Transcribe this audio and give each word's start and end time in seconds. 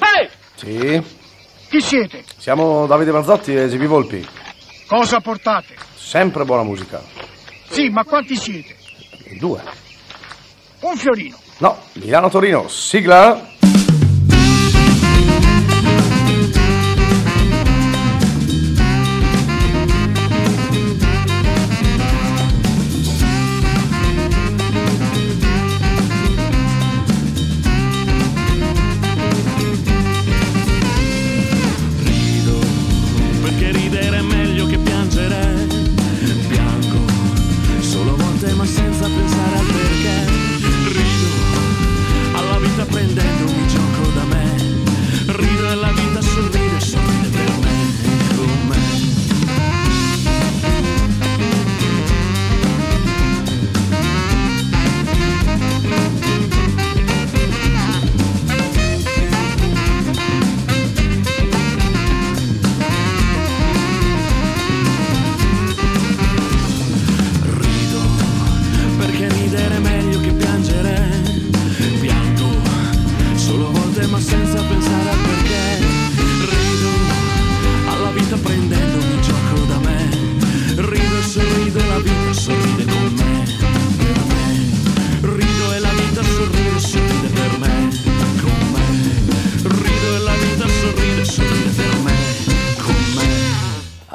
Ehi! 0.00 0.28
Sì, 0.54 1.02
Chi 1.68 1.80
siete? 1.80 2.24
siamo 2.36 2.86
Davide 2.86 3.12
Mazzotti 3.12 3.54
e 3.54 3.68
GB 3.68 3.84
Volpi. 3.86 4.26
Cosa 4.86 5.20
portate? 5.20 5.74
Sempre 5.96 6.44
buona 6.44 6.62
musica. 6.62 7.02
Sì, 7.70 7.88
ma 7.88 8.04
quanti 8.04 8.36
siete? 8.36 8.76
Due. 9.38 9.62
Un 10.80 10.96
fiorino. 10.96 11.38
No, 11.58 11.78
Milano-Torino, 11.94 12.68
sigla. 12.68 13.50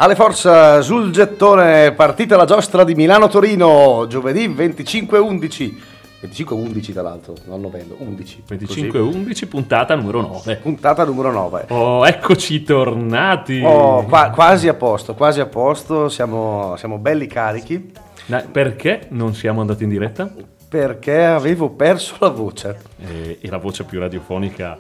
Ale 0.08 0.16
forza 0.16 0.82
sul 0.82 1.12
gettone, 1.12 1.92
partita 1.92 2.38
la 2.38 2.46
giostra 2.46 2.86
di 2.86 2.96
Milano-Torino, 2.96 4.06
giovedì 4.08 4.48
25-11. 4.48 5.76
25-11 6.24 6.94
tra 6.94 7.02
l'altro, 7.02 7.34
non 7.44 7.60
novembre, 7.60 7.98
11. 8.00 8.44
25-11, 8.50 9.48
puntata 9.50 9.96
numero 9.96 10.22
9. 10.22 10.34
Così. 10.34 10.56
Puntata 10.62 11.04
numero 11.04 11.34
9. 11.34 11.66
Oh, 11.72 12.08
eccoci 12.08 12.64
tornati. 12.64 13.62
Oh, 13.62 14.06
qua- 14.06 14.30
quasi 14.30 14.70
a 14.70 14.76
posto, 14.76 15.14
quasi 15.14 15.42
a 15.42 15.46
posto, 15.46 16.08
siamo, 16.08 16.76
siamo 16.78 17.00
belli 17.00 17.28
carichi 17.28 17.92
Dai, 18.28 18.46
perché 18.50 19.08
non 19.10 19.36
siamo 19.36 19.60
andati 19.60 19.84
in 19.84 19.90
diretta? 19.90 20.32
perché 20.70 21.24
avevo 21.24 21.70
perso 21.70 22.16
la 22.20 22.30
voce. 22.30 22.78
E, 23.00 23.40
e 23.42 23.50
la 23.50 23.58
voce 23.58 23.84
più 23.84 24.00
radiofonica 24.00 24.78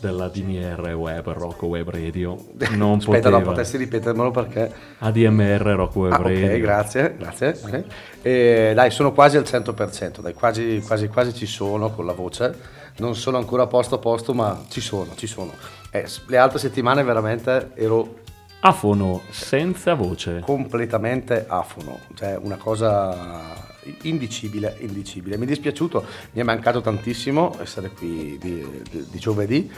della 0.00 0.28
DMR 0.28 0.94
Web, 0.94 1.28
Rocco 1.32 1.66
Web 1.66 1.90
Radio, 1.90 2.36
non 2.76 2.98
Aspetta, 2.98 3.28
poteva. 3.28 3.38
no, 3.38 3.42
potessi 3.44 3.76
ripetermelo 3.76 4.30
perché... 4.30 4.72
ADMR 4.98 5.60
Rocco 5.74 6.00
Web 6.00 6.12
Ah, 6.12 6.16
Radio. 6.16 6.46
ok, 6.46 6.56
grazie, 6.58 7.14
grazie. 7.18 7.58
ok. 7.62 7.84
Eh, 8.22 8.72
dai, 8.74 8.90
sono 8.90 9.12
quasi 9.12 9.36
al 9.36 9.44
100%, 9.44 10.20
dai, 10.20 10.34
quasi, 10.34 10.82
quasi, 10.86 11.08
quasi 11.08 11.34
ci 11.34 11.46
sono 11.46 11.90
con 11.90 12.06
la 12.06 12.12
voce. 12.12 12.78
Non 12.96 13.14
sono 13.14 13.38
ancora 13.38 13.62
a 13.62 13.66
posto 13.66 13.94
a 13.94 13.98
posto, 13.98 14.34
ma 14.34 14.62
ci 14.68 14.80
sono, 14.80 15.12
ci 15.16 15.26
sono. 15.26 15.52
Eh, 15.90 16.06
le 16.26 16.36
altre 16.36 16.58
settimane 16.58 17.02
veramente 17.02 17.70
ero 17.74 18.16
Afono 18.62 19.22
senza 19.30 19.94
voce. 19.94 20.40
completamente 20.40 21.46
afono, 21.48 21.98
cioè 22.14 22.36
una 22.40 22.56
cosa 22.56 23.68
indicibile, 24.02 24.76
indicibile. 24.80 25.36
Mi 25.36 25.44
è 25.44 25.48
dispiaciuto, 25.48 26.04
mi 26.32 26.40
è 26.40 26.44
mancato 26.44 26.80
tantissimo 26.80 27.56
essere 27.60 27.90
qui 27.90 28.38
di, 28.40 28.64
di- 28.90 29.06
di 29.10 29.18
giovedì, 29.18 29.70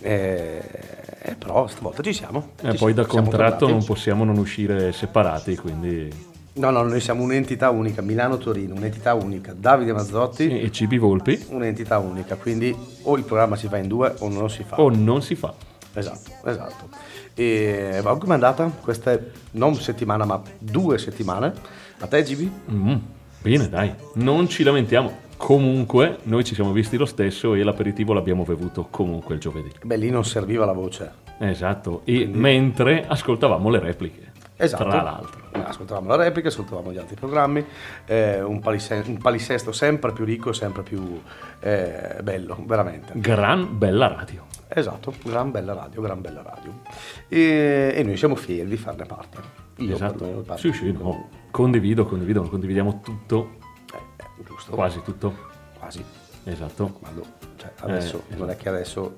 eh, 0.00 0.62
eh, 1.22 1.34
però 1.34 1.66
stavolta 1.66 2.02
ci 2.02 2.12
siamo. 2.12 2.50
E 2.62 2.72
ci 2.72 2.78
poi 2.78 2.94
da 2.94 3.04
siamo, 3.08 3.28
contratto 3.28 3.68
non 3.68 3.84
possiamo 3.84 4.24
non 4.24 4.38
uscire 4.38 4.92
separati, 4.92 5.56
quindi... 5.56 6.34
No, 6.54 6.70
no, 6.70 6.82
noi 6.84 7.00
siamo 7.00 7.22
un'entità 7.22 7.68
unica, 7.68 8.00
Milano-Torino, 8.00 8.74
un'entità 8.74 9.12
unica, 9.12 9.54
Davide 9.54 9.92
Mazzotti, 9.92 10.60
E 10.60 10.72
Cibi 10.72 10.96
Volpi 10.96 11.44
un'entità 11.50 11.98
unica, 11.98 12.36
quindi 12.36 12.74
o 13.02 13.16
il 13.16 13.24
programma 13.24 13.56
si 13.56 13.68
fa 13.68 13.76
in 13.76 13.88
due 13.88 14.14
o 14.20 14.28
non 14.30 14.48
si 14.48 14.64
fa. 14.64 14.80
o 14.80 14.88
non 14.88 15.20
si 15.20 15.34
fa. 15.34 15.52
Esatto, 15.92 16.30
esatto. 16.44 16.88
E 17.34 18.00
come 18.02 18.30
è 18.30 18.32
andata? 18.32 18.70
Queste 18.80 19.32
non 19.52 19.74
settimana, 19.74 20.24
ma 20.24 20.40
due 20.58 20.96
settimane. 20.96 21.52
A 21.98 22.06
te, 22.06 22.22
Gibi? 22.22 22.50
Mm, 22.70 22.94
bene, 23.46 23.68
dai, 23.68 23.94
non 24.14 24.48
ci 24.48 24.64
lamentiamo. 24.64 25.24
Comunque, 25.36 26.18
noi 26.24 26.42
ci 26.42 26.54
siamo 26.54 26.72
visti 26.72 26.96
lo 26.96 27.06
stesso 27.06 27.54
e 27.54 27.62
l'aperitivo 27.62 28.12
l'abbiamo 28.12 28.42
bevuto 28.42 28.88
comunque 28.90 29.34
il 29.34 29.40
giovedì. 29.40 29.70
Beh, 29.84 29.96
lì 29.96 30.10
non 30.10 30.24
serviva 30.24 30.64
la 30.64 30.72
voce. 30.72 31.12
Esatto, 31.38 32.00
e 32.04 32.26
mentre 32.26 33.04
ascoltavamo 33.06 33.68
le 33.68 33.78
repliche. 33.78 34.32
Esatto. 34.56 34.88
Tra 34.88 35.02
l'altro. 35.02 35.44
Ascoltavamo 35.52 36.08
la 36.08 36.16
replica, 36.16 36.48
ascoltavamo 36.48 36.92
gli 36.92 36.98
altri 36.98 37.14
programmi, 37.14 37.64
eh, 38.06 38.42
un, 38.42 38.58
palise- 38.60 39.04
un 39.06 39.18
palinsesto 39.18 39.70
sempre 39.70 40.12
più 40.12 40.24
ricco 40.24 40.50
e 40.50 40.54
sempre 40.54 40.82
più 40.82 41.20
eh, 41.60 42.16
bello, 42.22 42.62
veramente. 42.66 43.12
Gran 43.14 43.78
bella 43.78 44.08
radio. 44.08 44.44
Esatto, 44.68 45.14
gran 45.22 45.50
bella 45.52 45.74
radio, 45.74 46.00
gran 46.00 46.20
bella 46.20 46.42
radio. 46.42 46.80
E, 47.28 47.92
e 47.94 48.02
noi 48.02 48.16
siamo 48.16 48.34
fieri 48.34 48.68
di 48.68 48.76
farne 48.76 49.04
parte. 49.04 49.38
Io 49.76 49.94
esatto. 49.94 50.24
parlo. 50.24 50.56
Sì, 50.56 50.72
sì, 50.72 50.90
no. 50.90 51.44
Condivido, 51.60 52.04
condivido, 52.04 52.42
condividiamo 52.42 53.00
tutto, 53.02 53.52
Eh, 53.90 53.96
eh, 54.18 54.44
giusto. 54.46 54.72
quasi 54.72 55.00
tutto. 55.02 55.32
Quasi. 55.78 56.04
Esatto. 56.44 56.98
Quando, 57.00 57.22
cioè, 57.56 57.72
adesso, 57.80 58.24
Eh, 58.28 58.36
non 58.36 58.50
è 58.50 58.56
che 58.58 58.68
adesso... 58.68 59.16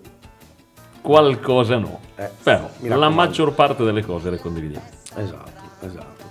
Qualcosa 1.03 1.79
no. 1.79 1.99
Eh, 2.15 2.31
Però 2.45 2.71
la 2.81 3.09
maggior 3.09 3.55
parte 3.55 3.83
delle 3.83 4.05
cose 4.05 4.31
le 4.31 4.39
condividiamo. 4.39 4.87
Esatto, 5.17 5.51
esatto. 5.81 6.27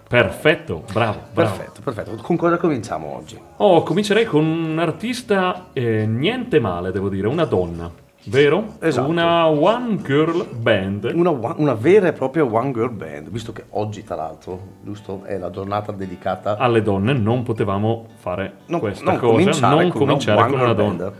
Perfetto, 0.07 0.83
bravo, 0.91 1.19
bravo. 1.33 1.55
Perfetto, 1.55 1.81
perfetto. 1.81 2.15
Con 2.21 2.37
cosa 2.37 2.57
cominciamo 2.57 3.15
oggi? 3.15 3.37
Oh, 3.57 3.83
comincerei 3.83 4.25
con 4.25 4.45
un 4.45 4.79
artista 4.79 5.69
eh, 5.73 6.05
niente 6.05 6.59
male, 6.59 6.91
devo 6.91 7.09
dire, 7.09 7.27
una 7.27 7.45
donna, 7.45 7.91
vero? 8.27 8.75
Esatto. 8.79 9.09
Una 9.09 9.47
one 9.47 10.01
girl 10.01 10.45
band. 10.55 11.11
Una, 11.13 11.29
una 11.31 11.73
vera 11.73 12.07
e 12.07 12.13
propria 12.13 12.43
one 12.45 12.71
girl 12.71 12.91
band, 12.91 13.29
visto 13.29 13.51
che 13.51 13.65
oggi, 13.69 14.03
tra 14.03 14.15
l'altro, 14.15 14.59
giusto, 14.83 15.23
è 15.23 15.37
la 15.37 15.49
giornata 15.49 15.91
dedicata 15.91 16.57
Alle 16.57 16.81
donne 16.81 17.13
non 17.13 17.43
potevamo 17.43 18.07
fare 18.17 18.53
non, 18.67 18.79
questa 18.79 19.11
non 19.11 19.19
cosa, 19.19 19.31
cominciare 19.31 19.81
non 19.81 19.89
con 19.91 19.99
cominciare 20.05 20.39
una 20.39 20.49
con 20.49 20.59
una 20.59 20.73
donna. 20.73 21.03
band. 21.03 21.13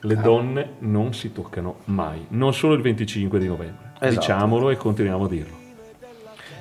Le 0.00 0.16
donne 0.16 0.70
non 0.80 1.12
si 1.12 1.32
toccano 1.32 1.78
mai, 1.86 2.24
non 2.28 2.54
solo 2.54 2.74
il 2.74 2.82
25 2.82 3.38
di 3.38 3.48
novembre. 3.48 3.92
Esatto. 3.98 4.20
Diciamolo 4.20 4.70
e 4.70 4.76
continuiamo 4.76 5.24
a 5.24 5.28
dirlo. 5.28 5.56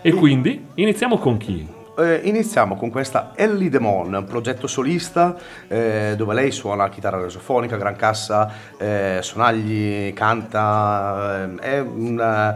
E 0.01 0.11
quindi 0.13 0.65
iniziamo 0.75 1.17
con 1.17 1.37
chi? 1.37 1.75
Eh, 1.99 2.21
iniziamo 2.25 2.75
con 2.75 2.91
questa 2.91 3.31
Ellie 3.33 3.71
Demon, 3.71 4.13
un 4.13 4.23
progetto 4.25 4.67
solista 4.67 5.35
eh, 5.67 6.13
dove 6.15 6.35
lei 6.35 6.51
suona 6.51 6.89
chitarra 6.89 7.19
resofonica, 7.19 7.75
gran 7.75 7.95
cassa, 7.95 8.53
eh, 8.77 9.17
sonagli, 9.23 10.13
canta, 10.13 11.45
eh, 11.45 11.55
è 11.55 11.79
una, 11.79 12.55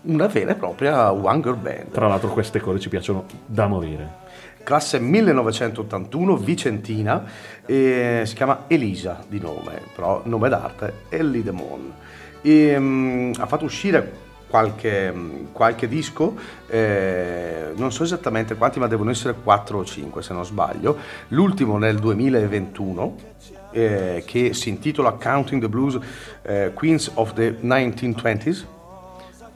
una 0.00 0.26
vera 0.28 0.52
e 0.52 0.54
propria 0.54 1.12
one 1.12 1.40
girl 1.40 1.56
band. 1.56 1.90
Tra 1.90 2.08
l'altro 2.08 2.30
queste 2.30 2.58
cose 2.58 2.80
ci 2.80 2.88
piacciono 2.88 3.26
da 3.44 3.66
morire. 3.66 4.28
Classe 4.62 4.98
1981, 4.98 6.38
Vicentina, 6.38 7.22
e 7.66 8.22
si 8.24 8.34
chiama 8.34 8.64
Elisa 8.66 9.22
di 9.28 9.40
nome, 9.40 9.78
però 9.94 10.22
nome 10.24 10.48
d'arte 10.48 10.94
Ellie 11.10 11.42
Demon. 11.42 11.92
E, 12.40 12.78
mm, 12.78 13.32
ha 13.40 13.44
fatto 13.44 13.66
uscire 13.66 14.28
qualche, 14.50 15.14
qualche 15.52 15.86
disco, 15.86 16.34
eh, 16.66 17.72
non 17.76 17.92
so 17.92 18.02
esattamente 18.02 18.56
quanti, 18.56 18.80
ma 18.80 18.88
devono 18.88 19.10
essere 19.10 19.34
4 19.40 19.78
o 19.78 19.84
5 19.84 20.22
se 20.22 20.34
non 20.34 20.44
sbaglio. 20.44 20.98
L'ultimo 21.28 21.78
nel 21.78 21.98
2021, 21.98 23.16
eh, 23.70 24.24
che 24.26 24.52
si 24.52 24.68
intitola 24.68 25.12
Counting 25.12 25.62
the 25.62 25.68
Blues 25.68 25.98
eh, 26.42 26.72
Queens 26.74 27.12
of 27.14 27.32
the 27.34 27.58
1920s. 27.62 28.66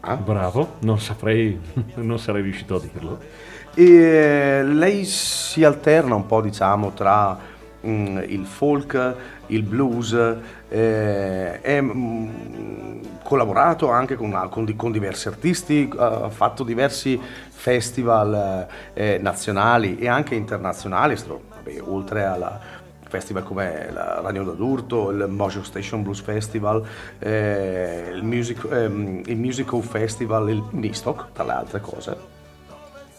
Ah. 0.01 0.15
Bravo, 0.15 0.77
non 0.81 1.01
saprei, 1.01 1.59
non 1.97 2.19
sarei 2.19 2.43
riuscito 2.43 2.77
a 2.77 2.81
dirlo. 2.81 3.19
E 3.75 4.63
lei 4.63 5.05
si 5.05 5.65
alterna 5.65 6.15
un 6.15 6.27
po', 6.27 6.41
diciamo, 6.41 6.93
tra 6.93 7.37
mm, 7.85 8.19
il 8.29 8.47
folk, 8.47 9.17
il 9.47 9.63
blues, 9.65 10.17
eh, 10.75 11.61
è 11.61 11.81
mm, 11.81 13.03
collaborato 13.23 13.91
anche 13.91 14.17
con, 14.17 14.49
con 14.51 14.75
con 14.75 14.91
diversi 14.91 15.29
artisti, 15.29 15.89
ha 15.97 16.29
fatto 16.31 16.65
diversi 16.65 17.21
festival 17.49 18.67
eh, 18.93 19.19
nazionali 19.21 19.99
e 19.99 20.09
anche 20.09 20.35
internazionali, 20.35 21.17
vabbè, 21.27 21.81
oltre 21.81 22.25
alla 22.25 22.61
festival 23.07 23.45
come 23.45 23.91
la 23.93 24.21
Ragno 24.21 24.43
d'Adurto, 24.43 25.11
il 25.11 25.29
Mojo 25.29 25.63
Station 25.63 26.03
Blues 26.03 26.21
Festival, 26.21 26.85
eh, 27.21 28.11
il, 28.13 28.25
music, 28.25 28.67
ehm, 28.69 29.23
il 29.27 29.37
Musical 29.37 29.81
Festival, 29.81 30.51
il 30.51 30.65
Nistock, 30.71 31.27
tra 31.33 31.45
le 31.45 31.53
altre 31.53 31.81
cose 31.81 32.33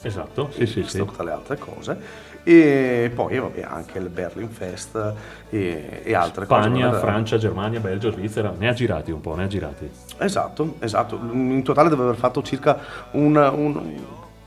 Esatto, 0.02 0.52
sì, 0.52 0.68
sì, 0.68 0.84
sì. 0.84 1.04
tra 1.04 1.24
le 1.24 1.32
altre 1.32 1.58
cose 1.58 2.34
e 2.48 3.12
poi 3.14 3.40
vabbè, 3.40 3.66
anche 3.68 3.98
il 3.98 4.10
Berlin 4.10 4.50
Fest 4.50 5.14
e, 5.50 6.02
e 6.04 6.14
altre 6.14 6.46
Spagna, 6.46 6.90
cose 6.90 7.00
Francia, 7.00 7.38
Germania, 7.40 7.80
Belgio, 7.80 8.12
Svizzera, 8.12 8.54
ne 8.56 8.68
ha 8.68 8.74
girati 8.74 9.10
un 9.10 9.20
po', 9.20 9.34
ne 9.34 9.46
ha 9.46 9.48
girati. 9.48 9.90
esatto, 10.20 10.76
esatto. 10.78 11.20
In 11.32 11.64
totale 11.64 11.90
deve 11.90 12.04
aver 12.04 12.16
fatto 12.18 12.44
circa 12.44 12.78
un, 13.14 13.36
un 13.36 13.94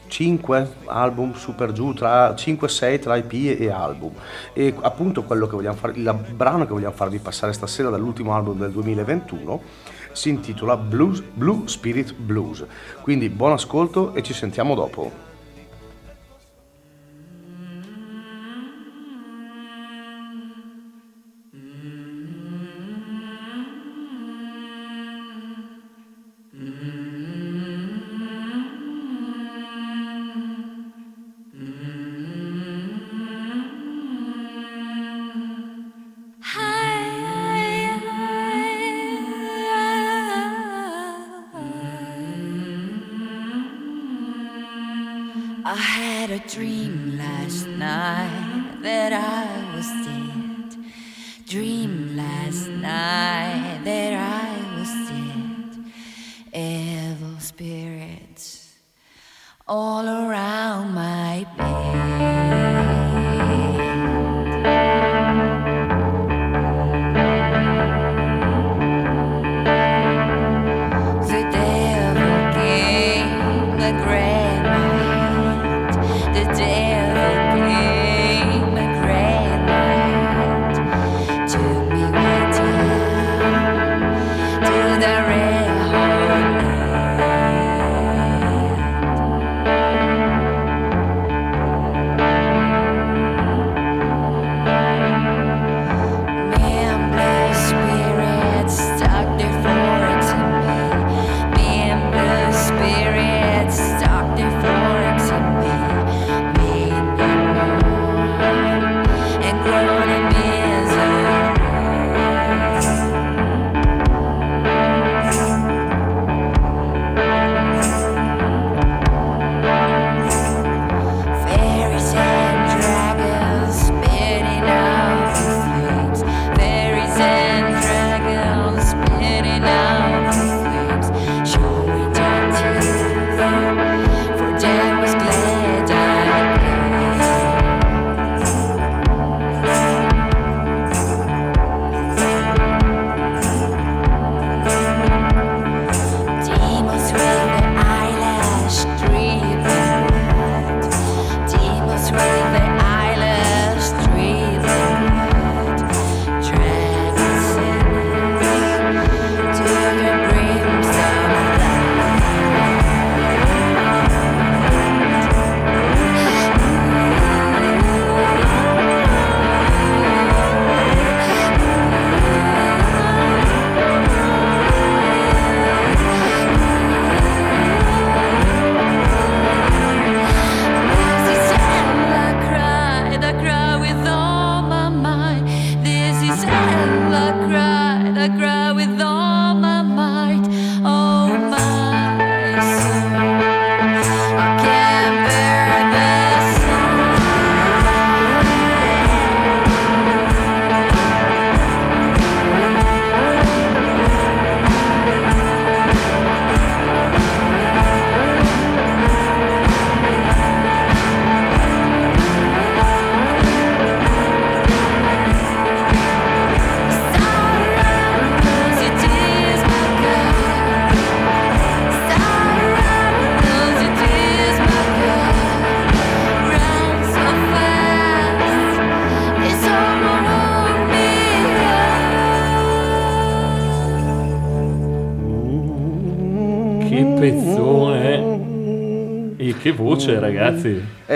5 0.06 0.69
album 0.85 1.35
super 1.35 1.73
giù 1.73 1.93
tra 1.93 2.31
5-6 2.35 3.00
tra 3.00 3.17
IP 3.17 3.61
e 3.61 3.69
album. 3.69 4.12
E 4.53 4.73
appunto 4.81 5.25
quello 5.25 5.49
che 5.49 5.56
vogliamo 5.56 5.77
fare 5.77 5.94
il 5.97 6.25
brano 6.37 6.67
che 6.67 6.73
vogliamo 6.73 6.94
farvi 6.94 7.19
passare 7.19 7.53
stasera 7.53 7.91
dall'ultimo 7.91 8.33
album 8.33 8.59
del 8.59 8.71
2021 8.71 9.61
si 10.12 10.29
intitola 10.29 10.77
Blues, 10.77 11.21
Blue 11.21 11.67
Spirit 11.67 12.15
Blues. 12.15 12.65
Quindi 13.03 13.29
buon 13.29 13.53
ascolto 13.53 14.15
e 14.15 14.23
ci 14.23 14.35
sentiamo 14.35 14.77
dopo 14.77 15.27
Dream. 46.58 46.98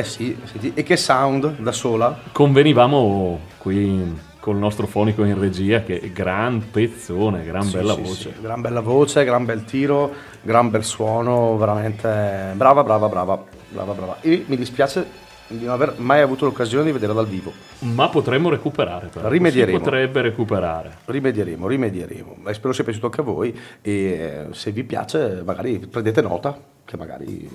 Eh 0.02 0.04
sì, 0.04 0.36
senti, 0.42 0.72
e 0.74 0.82
che 0.82 0.96
sound 0.96 1.58
da 1.58 1.70
sola. 1.70 2.18
Convenivamo 2.32 3.38
qui 3.58 4.18
col 4.40 4.56
nostro 4.56 4.88
fonico 4.88 5.22
in 5.22 5.38
regia 5.38 5.84
che 5.84 6.10
gran 6.12 6.70
pezzone, 6.72 7.44
gran 7.44 7.62
Sì, 7.62 7.76
bella 7.76 7.94
sì, 7.94 8.00
voce. 8.00 8.32
sì. 8.34 8.40
Gran 8.40 8.60
bella 8.60 8.80
voce, 8.80 9.24
gran 9.24 9.44
bel 9.44 9.64
tiro, 9.64 10.12
gran 10.42 10.70
bel 10.70 10.82
suono, 10.82 11.56
veramente 11.56 12.52
brava, 12.56 12.82
brava, 12.82 13.08
brava, 13.08 13.44
brava, 13.68 13.92
brava. 13.92 14.16
E 14.22 14.44
mi 14.48 14.56
dispiace 14.56 15.06
di 15.46 15.64
non 15.64 15.74
aver 15.74 15.94
mai 15.98 16.20
avuto 16.20 16.46
l'occasione 16.46 16.82
di 16.84 16.90
vederla 16.90 17.14
dal 17.14 17.28
vivo. 17.28 17.52
Ma 17.80 18.08
potremmo 18.08 18.48
recuperare, 18.48 19.06
però. 19.06 19.28
Rimedieremo. 19.28 19.78
Si 19.78 19.84
potrebbe 19.84 20.20
recuperare. 20.20 20.96
Rimedieremo, 21.04 21.68
rimedieremo. 21.68 22.36
E 22.48 22.54
spero 22.54 22.72
sia 22.72 22.82
piaciuto 22.82 23.06
anche 23.06 23.20
a 23.20 23.24
voi 23.24 23.56
e 23.80 23.92
eh, 23.92 24.46
se 24.50 24.72
vi 24.72 24.82
piace 24.82 25.42
magari 25.44 25.78
prendete 25.78 26.20
nota 26.22 26.58
che 26.84 26.96
magari 26.96 27.48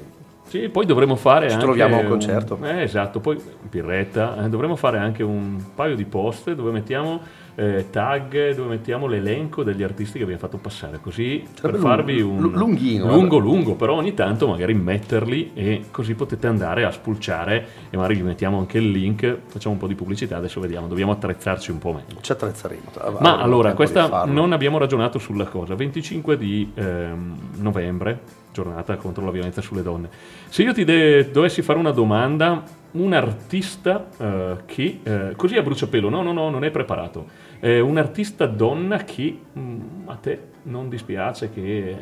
Sì, 0.47 0.69
poi 0.69 0.85
dovremmo 0.85 1.15
fare 1.15 1.47
Ci 1.47 1.53
anche 1.55 1.65
troviamo 1.65 1.97
a 1.97 1.99
un 1.99 2.07
concerto. 2.07 2.57
eh, 2.63 2.81
esatto, 2.83 3.19
poi 3.19 3.37
Pirretta, 3.69 4.45
eh, 4.45 4.49
dovremmo 4.49 4.75
fare 4.77 4.97
anche 4.97 5.21
un 5.23 5.61
paio 5.75 5.95
di 5.95 6.05
post 6.05 6.53
dove 6.53 6.71
mettiamo 6.71 7.19
eh, 7.55 7.87
tag, 7.89 8.55
dove 8.55 8.69
mettiamo 8.69 9.07
l'elenco 9.07 9.63
degli 9.63 9.83
artisti 9.83 10.17
che 10.17 10.23
abbiamo 10.23 10.39
fatto 10.39 10.57
passare, 10.57 10.99
così 11.01 11.39
per 11.43 11.59
Sarebbe 11.59 11.77
farvi 11.79 12.21
un 12.21 12.39
lu- 12.39 12.51
lunghino, 12.51 13.07
lungo 13.07 13.37
eh. 13.37 13.41
lungo, 13.41 13.75
però 13.75 13.95
ogni 13.95 14.13
tanto 14.13 14.47
magari 14.47 14.73
metterli 14.73 15.51
e 15.53 15.85
così 15.91 16.13
potete 16.13 16.47
andare 16.47 16.85
a 16.85 16.91
spulciare 16.91 17.67
e 17.89 17.97
magari 17.97 18.15
vi 18.15 18.21
mettiamo 18.23 18.57
anche 18.59 18.77
il 18.77 18.89
link, 18.89 19.39
facciamo 19.47 19.73
un 19.73 19.81
po' 19.81 19.87
di 19.87 19.95
pubblicità, 19.95 20.37
adesso 20.37 20.59
vediamo, 20.61 20.87
dobbiamo 20.87 21.11
attrezzarci 21.11 21.71
un 21.71 21.79
po' 21.79 21.91
meglio. 21.93 22.21
ci 22.21 22.31
attrezzeremo. 22.31 22.81
Avremo 22.99 23.19
Ma 23.19 23.41
allora, 23.41 23.73
questa 23.73 24.23
non 24.25 24.53
abbiamo 24.53 24.77
ragionato 24.77 25.17
sulla 25.19 25.45
cosa. 25.45 25.73
25 25.75 26.37
di 26.37 26.71
ehm, 26.75 27.35
novembre, 27.57 28.19
giornata 28.61 28.95
contro 28.97 29.23
la 29.23 29.31
violenza 29.31 29.61
sulle 29.61 29.83
donne. 29.83 30.09
Se 30.49 30.63
io 30.63 30.73
ti 30.73 30.83
de- 30.83 31.29
dovessi 31.31 31.61
fare 31.61 31.77
una 31.77 31.91
domanda, 31.91 32.63
un 32.91 33.13
artista 33.13 34.07
eh, 34.17 34.55
che, 34.65 34.99
eh, 35.03 35.33
così 35.35 35.55
a 35.57 35.61
bruciapelo, 35.61 36.09
no, 36.09 36.23
no, 36.23 36.31
no, 36.33 36.49
non 36.49 36.63
è 36.63 36.71
preparato. 36.71 37.27
Eh, 37.59 37.79
un 37.79 37.97
artista 37.97 38.45
donna 38.47 38.97
che 39.03 39.39
mm, 39.57 40.07
a 40.07 40.15
te 40.15 40.39
non 40.63 40.89
dispiace, 40.89 41.51
che 41.51 41.95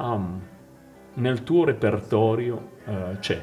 mm, 0.00 0.36
nel 1.14 1.42
tuo 1.42 1.64
repertorio 1.64 2.70
eh, 2.86 3.16
c'è. 3.20 3.42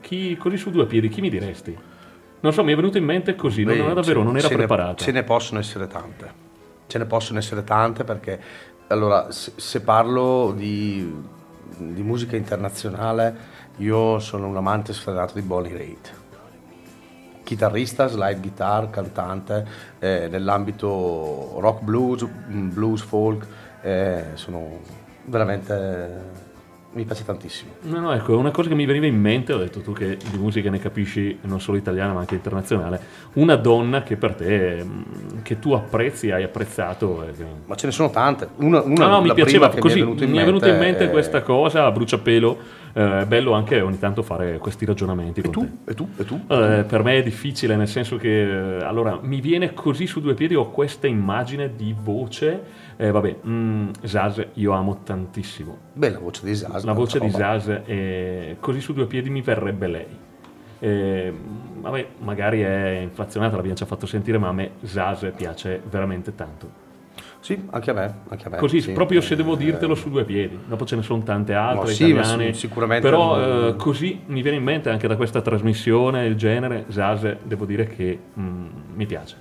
Chi, 0.00 0.36
così 0.36 0.56
su 0.56 0.70
due 0.70 0.86
piedi, 0.86 1.08
chi 1.08 1.20
mi 1.20 1.30
diresti? 1.30 1.76
Non 2.40 2.52
so, 2.52 2.62
mi 2.62 2.72
è 2.72 2.76
venuto 2.76 2.98
in 2.98 3.04
mente 3.04 3.34
così, 3.34 3.64
non, 3.64 3.76
Beh, 3.76 3.82
non 3.82 3.94
davvero, 3.94 4.22
non 4.22 4.36
era 4.36 4.46
ce 4.46 4.50
ne- 4.54 4.56
preparato. 4.66 5.02
ce 5.04 5.12
ne 5.12 5.22
possono 5.24 5.58
essere 5.60 5.86
tante. 5.86 6.44
Ce 6.86 6.98
ne 6.98 7.04
possono 7.06 7.38
essere 7.40 7.64
tante 7.64 8.04
perché, 8.04 8.40
allora, 8.88 9.30
se, 9.32 9.52
se 9.56 9.80
parlo 9.80 10.52
di, 10.54 11.12
di 11.76 12.02
musica 12.02 12.36
internazionale, 12.36 13.54
io 13.76 14.18
sono 14.20 14.46
un 14.46 14.56
amante 14.56 14.92
sfrenato 14.92 15.34
di 15.34 15.42
Bonnie 15.42 15.72
Raitt. 15.72 16.12
Chitarrista, 17.42 18.08
slide 18.08 18.40
guitar, 18.40 18.90
cantante, 18.90 19.66
eh, 19.98 20.28
nell'ambito 20.28 21.58
rock 21.60 21.82
blues, 21.82 22.24
mm, 22.24 22.70
blues 22.70 23.02
folk, 23.02 23.46
eh, 23.82 24.24
sono 24.34 24.80
veramente... 25.24 26.44
mi 26.96 27.04
piace 27.04 27.24
tantissimo. 27.24 27.72
No, 27.82 28.00
no, 28.00 28.12
ecco, 28.12 28.36
una 28.38 28.50
cosa 28.50 28.68
che 28.70 28.74
mi 28.74 28.86
veniva 28.86 29.04
in 29.06 29.20
mente, 29.20 29.52
ho 29.52 29.58
detto 29.58 29.80
tu 29.80 29.92
che 29.92 30.16
di 30.16 30.38
musica 30.38 30.70
ne 30.70 30.78
capisci 30.78 31.38
non 31.42 31.60
solo 31.60 31.76
italiana 31.76 32.14
ma 32.14 32.20
anche 32.20 32.34
internazionale, 32.34 32.98
una 33.34 33.56
donna 33.56 34.02
che 34.02 34.16
per 34.16 34.34
te, 34.34 34.82
mh, 34.82 35.42
che 35.42 35.58
tu 35.58 35.72
apprezzi, 35.72 36.30
hai 36.30 36.42
apprezzato. 36.42 37.22
e 37.28 37.32
che- 37.36 37.44
Ma 37.66 37.74
ce 37.74 37.86
ne 37.86 37.92
sono 37.92 38.10
tante. 38.10 38.48
Una, 38.56 38.80
una 38.82 39.04
No, 39.06 39.10
no, 39.10 39.20
mi 39.20 39.32
piaceva 39.34 39.68
così, 39.68 39.96
mi 39.96 40.00
è 40.00 40.04
venuta 40.04 40.24
in 40.24 40.32
venuta 40.32 40.68
in 40.68 40.78
mente 40.78 41.04
è- 41.04 41.10
questa 41.10 41.42
cosa 41.42 41.84
a 41.84 41.90
bruciapelo, 41.92 42.58
eh, 42.94 43.20
è 43.20 43.26
bello 43.26 43.52
anche 43.52 43.80
ogni 43.82 43.98
tanto 43.98 44.22
fare 44.22 44.56
questi 44.56 44.86
ragionamenti 44.86 45.40
E 45.40 45.42
con 45.42 45.52
tu? 45.52 45.60
te. 45.84 45.90
E 45.90 45.94
tu? 45.94 46.08
E 46.16 46.24
tu? 46.24 46.40
Eh, 46.48 46.84
per 46.88 47.02
me 47.02 47.18
è 47.18 47.22
difficile 47.22 47.76
nel 47.76 47.88
senso 47.88 48.16
che 48.16 48.78
eh, 48.78 48.82
allora 48.82 49.18
mi 49.20 49.40
viene 49.42 49.74
così 49.74 50.06
su 50.06 50.20
due 50.20 50.32
piedi 50.34 50.54
ho 50.54 50.70
questa 50.70 51.06
immagine 51.06 51.76
di 51.76 51.94
voce 52.02 52.84
eh, 52.96 53.10
vabbè 53.10 53.36
mm, 53.46 53.88
Zaz 54.02 54.46
io 54.54 54.72
amo 54.72 55.00
tantissimo 55.02 55.76
Beh, 55.92 56.10
la 56.10 56.18
voce 56.18 56.44
di 56.44 56.54
Zaz. 56.54 56.84
la 56.84 56.92
voce 56.92 57.18
di. 57.20 57.30
Zaz 57.30 57.80
eh, 57.84 58.56
così 58.60 58.80
su 58.80 58.92
due 58.92 59.06
piedi 59.06 59.30
mi 59.30 59.42
verrebbe 59.42 59.86
lei 59.86 60.06
Eh, 60.78 61.32
vabbè 61.80 62.06
magari 62.18 62.60
è 62.60 62.98
inflazionata 63.02 63.56
l'abbiamo 63.56 63.76
già 63.76 63.86
fatto 63.86 64.06
sentire 64.06 64.38
ma 64.38 64.48
a 64.48 64.52
me 64.52 64.72
Zaz 64.82 65.30
piace 65.36 65.80
veramente 65.90 66.34
tanto 66.34 66.84
Sì, 67.40 67.62
anche 67.70 67.90
a 67.90 67.94
me. 67.94 68.14
Anche 68.28 68.46
a 68.46 68.50
me 68.50 68.56
Così, 68.56 68.80
sì. 68.80 68.92
proprio 68.92 69.20
se 69.20 69.36
devo 69.36 69.54
Eh, 69.54 69.58
dirtelo 69.58 69.94
su 69.94 70.10
due 70.10 70.24
piedi. 70.24 70.58
Dopo 70.66 70.84
ce 70.84 70.96
ne 70.96 71.02
sono 71.02 71.22
tante 71.22 71.54
altre 71.54 71.88
No, 71.90 71.94
sì, 71.94 72.08
italiane. 72.08 72.52
sì, 72.52 72.58
sicuramente 72.60 73.08
Però 73.08 73.36
non- 73.36 73.68
eh, 73.68 73.76
così 73.76 74.20
mi 74.26 74.42
viene 74.42 74.56
in 74.56 74.64
mente 74.64 74.90
anche 74.90 75.06
da 75.06 75.14
questa 75.16 75.40
trasmissione 75.40 76.26
il 76.26 76.34
genere 76.34 76.86
Zaz, 76.88 77.36
devo 77.44 77.64
dire 77.64 77.86
che 77.86 78.18
mm, 78.38 78.66
mi 78.94 79.06
piace. 79.06 79.36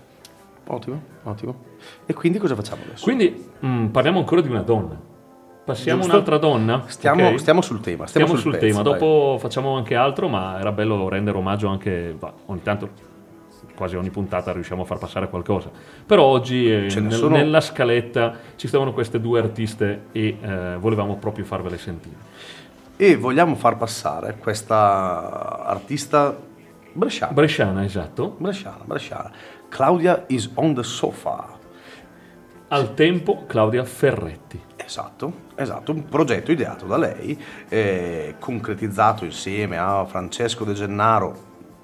Ottimo, 0.67 1.01
ottimo. 1.24 1.55
E 2.05 2.13
quindi 2.13 2.38
cosa 2.39 2.55
facciamo 2.55 2.81
adesso? 2.86 3.03
Quindi 3.03 3.50
mm, 3.65 3.88
parliamo 3.88 4.19
ancora 4.19 4.41
di 4.41 4.50
una 4.50 4.62
donna. 4.62 5.00
Passiamo 5.63 6.00
Giusto. 6.01 6.13
un'altra 6.15 6.38
donna. 6.38 6.84
Stiamo, 6.88 7.27
ok? 7.29 7.39
stiamo 7.39 7.62
sul 7.62 7.81
tema. 7.81 8.05
Stiamo, 8.05 8.27
Stiamo, 8.27 8.36
sul 8.36 8.51
pezzo, 8.60 8.81
tema. 8.81 8.89
vai. 8.89 9.00
Dopo 9.00 9.38
facciamo 9.39 9.75
anche 9.75 9.95
altro, 9.95 10.27
ma 10.27 10.60
era 10.60 10.72
bello 10.72 11.07
rendere 11.10 11.38
omaggio 11.38 11.67
anche 11.67 12.15
va, 12.17 12.31
ogni 12.48 12.62
tanto. 12.62 13.13
Quasi 13.75 13.95
ogni 13.98 14.10
puntata 14.10 14.51
riusciamo 14.53 14.84
a 14.84 14.86
far 14.86 15.00
passare 15.00 15.27
qualcosa. 15.27 15.69
Però 16.05 16.24
oggi 16.24 16.72
eh, 16.72 16.88
nel- 17.00 17.12
sono- 17.12 17.36
nella 17.36 17.60
scaletta 17.62 18.34
ci 18.55 18.67
stavano 18.67 18.93
queste 18.93 19.19
due 19.19 19.39
artiste 19.39 20.03
e 20.13 20.38
eh, 20.39 20.75
volevamo 20.79 21.17
proprio 21.17 21.43
farvele 21.45 21.77
sentire. 21.77 22.15
E 22.95 23.17
vogliamo 23.17 23.55
far 23.55 23.75
passare 23.75 24.38
questa 24.38 25.65
artista 25.65 26.38
bresciana. 26.93 27.34
Bresciana, 27.34 27.84
esatto. 27.84 28.36
bresciana, 28.38 28.79
bresciana. 28.86 29.31
Claudia 29.75 30.24
is 30.27 30.50
on 30.53 30.74
the 30.74 30.84
sofa. 30.84 31.50
Al 32.70 32.94
tempo 32.94 33.44
Claudia 33.46 33.84
Ferretti. 33.84 34.58
Esatto, 34.74 35.50
esatto, 35.55 35.91
un 35.91 36.05
progetto 36.05 36.53
ideato 36.53 36.86
da 36.86 36.96
lei, 36.96 37.38
eh, 37.67 38.36
concretizzato 38.39 39.25
insieme 39.25 39.77
a 39.77 40.05
Francesco 40.05 40.63
De 40.63 40.72
Gennaro, 40.72 41.36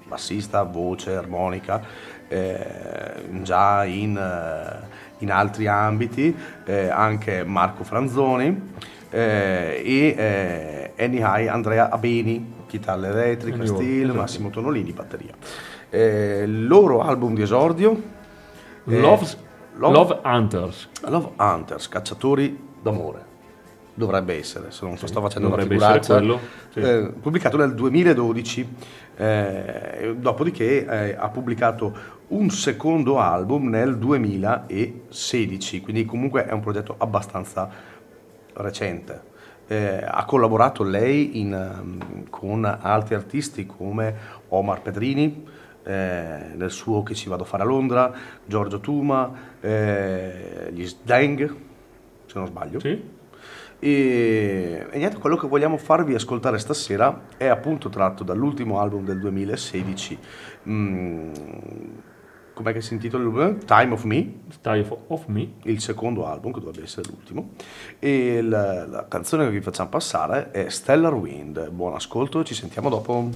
bassista, 0.06 0.62
voce, 0.62 1.14
armonica, 1.14 1.82
eh, 2.28 3.28
già 3.42 3.84
in, 3.84 4.16
eh, 4.16 4.86
in 5.18 5.30
altri 5.30 5.66
ambiti, 5.66 6.34
eh, 6.64 6.88
anche 6.88 7.44
Marco 7.44 7.84
Franzoni 7.84 8.72
eh, 9.10 9.82
e 9.84 10.14
eh, 10.96 11.04
Anyhigh 11.04 11.46
Andrea 11.46 11.90
Abeni, 11.90 12.54
chitarra 12.68 13.08
elettrica, 13.08 13.66
steel, 13.66 14.04
esatto. 14.04 14.18
Massimo 14.18 14.48
Tonolini, 14.48 14.92
batteria. 14.92 15.34
Eh, 15.94 16.42
il 16.46 16.66
loro 16.66 17.02
album 17.02 17.34
di 17.34 17.42
esordio, 17.42 17.92
eh, 18.88 18.98
Love's- 18.98 19.36
Love- 19.76 19.94
Love 19.94 20.20
Hunters. 20.24 20.88
Love 21.02 21.28
Hunters, 21.38 21.88
cacciatori 21.88 22.58
d'amore. 22.82 23.30
Dovrebbe 23.94 24.38
essere, 24.38 24.70
se 24.70 24.86
non 24.86 24.96
sto 24.96 25.20
facendo 25.20 25.48
una 25.48 25.60
figuraccia. 25.62 26.14
quello, 26.14 26.38
sì. 26.70 26.80
Eh, 26.80 27.12
pubblicato 27.20 27.58
nel 27.58 27.74
2012, 27.74 28.66
eh, 29.16 30.16
dopodiché 30.18 30.86
eh, 30.86 31.14
ha 31.18 31.28
pubblicato 31.28 31.92
un 32.28 32.48
secondo 32.48 33.18
album 33.18 33.68
nel 33.68 33.98
2016, 33.98 35.82
quindi 35.82 36.06
comunque 36.06 36.46
è 36.46 36.52
un 36.52 36.60
progetto 36.60 36.94
abbastanza 36.96 37.68
recente. 38.54 39.30
Eh, 39.66 40.02
ha 40.06 40.24
collaborato 40.24 40.82
lei 40.84 41.38
in, 41.40 41.52
ehm, 41.52 42.28
con 42.30 42.64
altri 42.64 43.14
artisti 43.14 43.66
come 43.66 44.14
Omar 44.48 44.80
Pedrini, 44.82 45.46
eh, 45.84 46.52
nel 46.54 46.70
suo 46.70 47.02
Che 47.02 47.14
ci 47.14 47.28
vado 47.28 47.42
a 47.42 47.46
fare 47.46 47.62
a 47.62 47.66
Londra, 47.66 48.12
Giorgio 48.44 48.80
Tuma, 48.80 49.32
eh, 49.60 50.70
gli 50.72 50.86
Sdeng, 50.86 51.54
se 52.26 52.38
non 52.38 52.46
sbaglio. 52.46 52.80
Sì? 52.80 53.20
E, 53.84 54.86
e 54.90 54.96
niente, 54.96 55.18
quello 55.18 55.36
che 55.36 55.48
vogliamo 55.48 55.76
farvi 55.76 56.14
ascoltare 56.14 56.58
stasera 56.58 57.22
è 57.36 57.46
appunto 57.48 57.88
tratto 57.88 58.22
dall'ultimo 58.22 58.78
album 58.78 59.04
del 59.04 59.18
2016. 59.18 60.18
Mm, 60.68 61.32
com'è 62.54 62.72
che 62.72 62.80
si 62.80 62.94
intitola? 62.94 63.24
l'album? 63.24 63.58
Time 63.64 63.92
of 63.92 64.04
Me, 64.04 64.34
Style 64.50 64.86
of 65.08 65.26
Me. 65.26 65.54
il 65.64 65.80
secondo 65.80 66.26
album, 66.26 66.52
che 66.52 66.60
dovrebbe 66.60 66.84
essere 66.84 67.08
l'ultimo. 67.10 67.54
E 67.98 68.40
la, 68.40 68.86
la 68.86 69.08
canzone 69.08 69.46
che 69.46 69.50
vi 69.50 69.60
facciamo 69.60 69.88
passare 69.88 70.52
è 70.52 70.68
Stellar 70.68 71.14
Wind. 71.14 71.70
Buon 71.70 71.94
ascolto, 71.94 72.44
ci 72.44 72.54
sentiamo 72.54 72.88
dopo. 72.88 73.30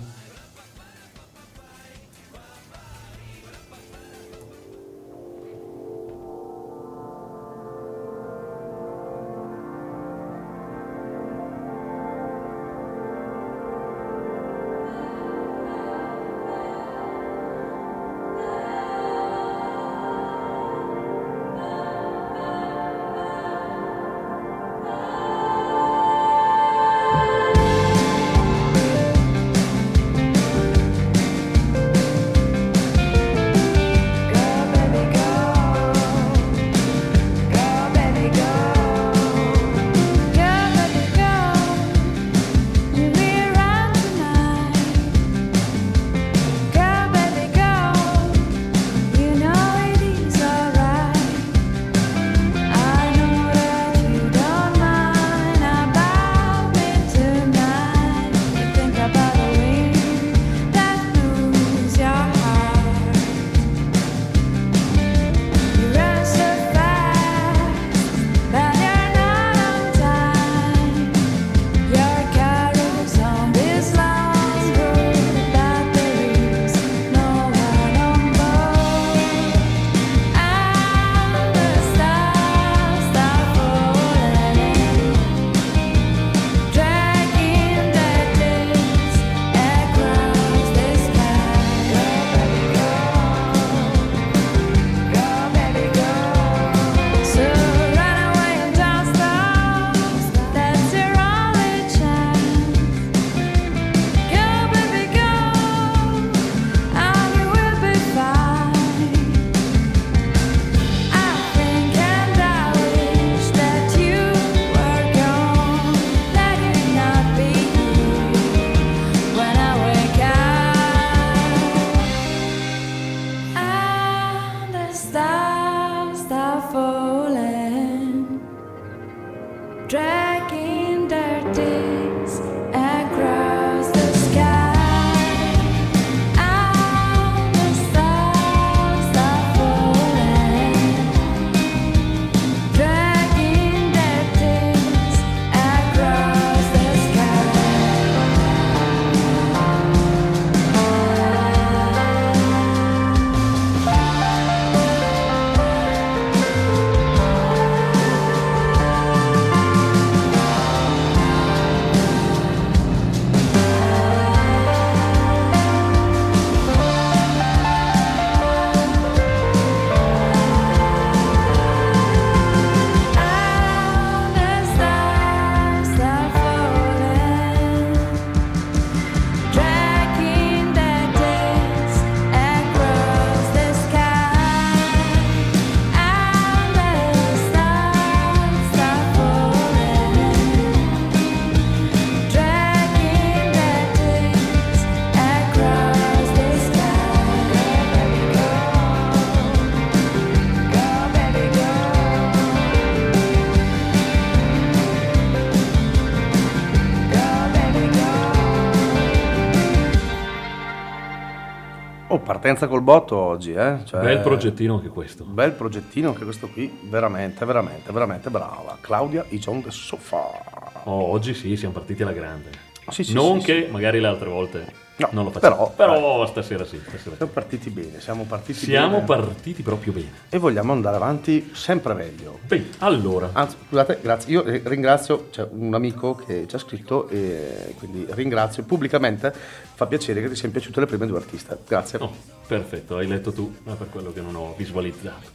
Partenza 212.46 212.68
col 212.68 212.82
botto 212.82 213.16
oggi, 213.16 213.52
eh? 213.52 213.78
Cioè, 213.84 214.00
Bel 214.00 214.20
progettino 214.20 214.74
anche 214.74 214.88
questo. 214.88 215.24
Bel 215.24 215.50
progettino 215.50 216.10
anche 216.10 216.22
questo 216.22 216.46
qui, 216.48 216.78
veramente, 216.82 217.44
veramente, 217.44 217.90
veramente 217.90 218.30
brava. 218.30 218.78
Claudia 218.80 219.24
Ijon 219.30 219.62
de 219.62 219.72
Sofa. 219.72 220.82
Oh, 220.84 221.10
oggi 221.10 221.34
sì, 221.34 221.56
siamo 221.56 221.74
partiti 221.74 222.02
alla 222.02 222.12
grande. 222.12 222.50
Sì, 222.88 223.02
sì, 223.02 223.14
non 223.14 223.40
sì, 223.40 223.46
che 223.46 223.68
magari 223.68 223.98
le 223.98 224.06
altre 224.06 224.28
volte 224.28 224.84
No, 224.98 225.08
non 225.12 225.24
lo 225.24 225.30
facciamo. 225.30 225.54
però- 225.76 225.92
Però, 225.92 226.26
stasera 226.26 226.64
sì. 226.64 226.78
Stasera 226.80 227.10
sì. 227.10 227.16
Siamo 227.16 227.32
partiti 227.32 227.70
bene, 227.70 228.00
siamo 228.00 228.24
partiti 228.24 228.58
Siamo 228.58 229.00
bene. 229.00 229.04
partiti 229.22 229.62
proprio 229.62 229.92
bene. 229.92 230.10
e 230.30 230.38
vogliamo 230.38 230.72
andare 230.72 230.96
avanti 230.96 231.50
sempre 231.52 231.92
meglio. 231.92 232.38
Bene, 232.46 232.68
allora, 232.78 233.28
Anzi, 233.32 233.56
scusate, 233.68 233.98
grazie. 234.00 234.32
Io 234.32 234.44
eh, 234.44 234.62
ringrazio 234.64 235.28
c'è 235.30 235.46
un 235.50 235.74
amico 235.74 236.14
che 236.14 236.46
ci 236.48 236.54
ha 236.54 236.58
scritto 236.58 237.08
e 237.10 237.74
quindi 237.78 238.06
ringrazio 238.10 238.62
pubblicamente. 238.62 239.32
Fa 239.74 239.86
piacere 239.86 240.22
che 240.22 240.28
ti 240.30 240.34
siano 240.34 240.52
piaciute 240.52 240.80
le 240.80 240.86
prime 240.86 241.06
due 241.06 241.18
artiste. 241.18 241.58
Grazie. 241.68 241.98
oh, 242.00 242.12
perfetto, 242.46 242.96
hai 242.96 243.06
letto 243.06 243.32
tu, 243.32 243.54
ma 243.64 243.74
per 243.74 243.90
quello 243.90 244.12
che 244.14 244.22
non 244.22 244.34
ho 244.34 244.54
visualizzato. 244.56 245.34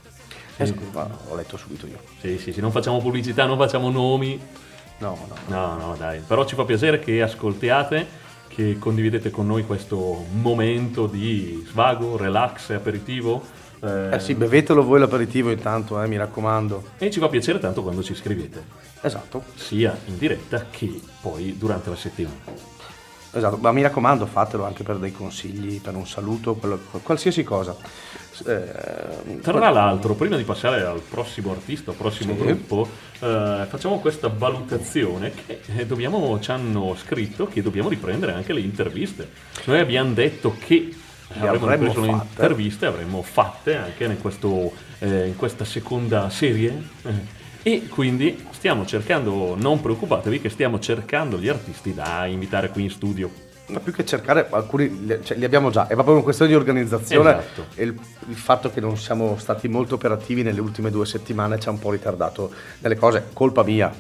Eh, 0.58 0.65
scusa, 0.65 0.89
ma 1.08 1.17
ho 1.30 1.36
letto 1.36 1.58
subito 1.58 1.86
io. 1.86 2.00
Sì, 2.19 2.38
sì, 2.39 2.52
sì, 2.52 2.62
non 2.62 2.71
facciamo 2.71 3.00
pubblicità, 3.00 3.45
non 3.45 3.58
facciamo 3.58 3.89
nomi. 3.91 4.39
No, 4.97 5.17
no. 5.28 5.36
No, 5.47 5.76
no, 5.78 5.95
dai. 5.97 6.19
Però 6.26 6.45
ci 6.45 6.56
fa 6.56 6.63
piacere 6.65 7.00
che 7.00 7.21
ascoltiate, 7.21 8.06
che 8.54 8.78
condividete 8.78 9.30
con 9.30 9.48
noi 9.48 9.66
questo 9.66 10.26
momento 10.34 11.08
di 11.08 11.64
svago, 11.70 12.18
relax 12.18 12.70
e 12.72 12.74
aperitivo. 12.76 13.42
eh, 13.82 14.16
Eh 14.16 14.20
sì, 14.20 14.36
bevetelo 14.36 14.84
voi 14.84 15.00
l'aperitivo 15.00 15.50
intanto, 15.52 16.02
eh, 16.02 16.08
mi 16.08 16.18
raccomando. 16.18 16.84
E 16.98 17.10
ci 17.10 17.20
fa 17.20 17.30
piacere 17.30 17.60
tanto 17.60 17.82
quando 17.82 18.04
ci 18.04 18.14
scrivete, 18.14 18.64
Esatto, 19.02 19.44
sia 19.56 19.98
in 20.06 20.18
diretta 20.18 20.66
che 20.70 21.00
poi 21.22 21.58
durante 21.58 21.90
la 21.90 21.96
settimana. 21.96 22.36
esatto. 23.32 23.58
Ma 23.58 23.72
mi 23.72 23.82
raccomando, 23.82 24.26
fatelo 24.26 24.66
anche 24.66 24.84
per 24.84 24.98
dei 24.98 25.12
consigli, 25.14 25.80
per 25.82 25.96
un 25.96 26.06
saluto, 26.06 26.56
quello- 26.56 26.80
qualsiasi 27.02 27.44
cosa. 27.44 27.76
Eh, 28.46 29.40
Tra 29.42 29.70
l'altro, 29.70 30.16
prima 30.16 30.38
di 30.38 30.44
passare 30.44 30.82
al 30.84 31.02
prossimo 31.02 31.52
artista, 31.52 31.92
al 31.92 31.98
prossimo 31.98 32.34
Sì. 32.34 32.40
gruppo, 32.40 32.88
eh, 33.20 33.66
facciamo 33.68 34.00
questa 34.00 34.28
valutazione 34.30 35.32
che 35.34 35.62
eh, 35.76 35.86
dobbiamo, 35.86 36.40
ci 36.40 36.52
hanno 36.52 36.96
scritto 36.96 37.48
che 37.48 37.62
dobbiamo 37.62 37.90
riprendere 37.90 38.34
anche 38.34 38.54
le 38.54 38.62
interviste. 38.62 39.30
Noi 39.66 39.80
abbiamo 39.80 40.14
detto 40.14 40.56
che 40.60 40.90
avremmo 41.38 41.66
avremmo 41.66 41.86
ripreso 41.88 42.02
le 42.02 42.12
interviste, 42.12 42.86
avremmo 42.86 43.22
fatte 43.22 43.76
anche 43.76 44.04
in, 44.06 44.20
questo, 44.20 44.72
eh, 45.00 45.28
in 45.28 45.36
questa 45.36 45.66
seconda 45.66 46.30
serie. 46.30 46.82
eh, 47.04 47.40
e 47.64 47.88
quindi 47.88 48.44
stiamo 48.50 48.88
cercando, 48.88 49.56
non 49.56 49.82
preoccupatevi, 49.82 50.42
che 50.42 50.50
stiamo 50.50 50.80
cercando 50.80 51.38
gli 51.38 51.48
artisti 51.48 51.94
da 51.94 52.26
invitare 52.26 52.70
qui 52.70 52.84
in 52.84 52.90
studio. 52.90 53.30
Ma 53.72 53.80
più 53.80 53.94
che 53.94 54.06
cercare, 54.06 54.48
alcuni 54.50 55.06
li, 55.06 55.20
cioè, 55.24 55.38
li 55.38 55.46
abbiamo 55.46 55.70
già, 55.70 55.88
è 55.88 55.94
proprio 55.94 56.16
una 56.16 56.24
questione 56.24 56.52
di 56.52 56.58
organizzazione 56.58 57.30
Esatto. 57.32 57.66
e 57.76 57.84
il, 57.84 58.00
il 58.28 58.36
fatto 58.36 58.70
che 58.70 58.80
non 58.80 58.98
siamo 58.98 59.38
stati 59.38 59.68
molto 59.68 59.96
operativi 59.96 60.44
nelle 60.44 60.60
ultime 60.60 60.92
due 60.92 61.06
settimane 61.06 61.60
ci 61.60 61.68
ha 61.68 61.72
un 61.72 61.80
po' 61.80 61.92
ritardato 61.92 62.52
nelle 62.80 62.96
cose, 62.96 63.28
colpa 63.34 63.64
mia, 63.64 63.94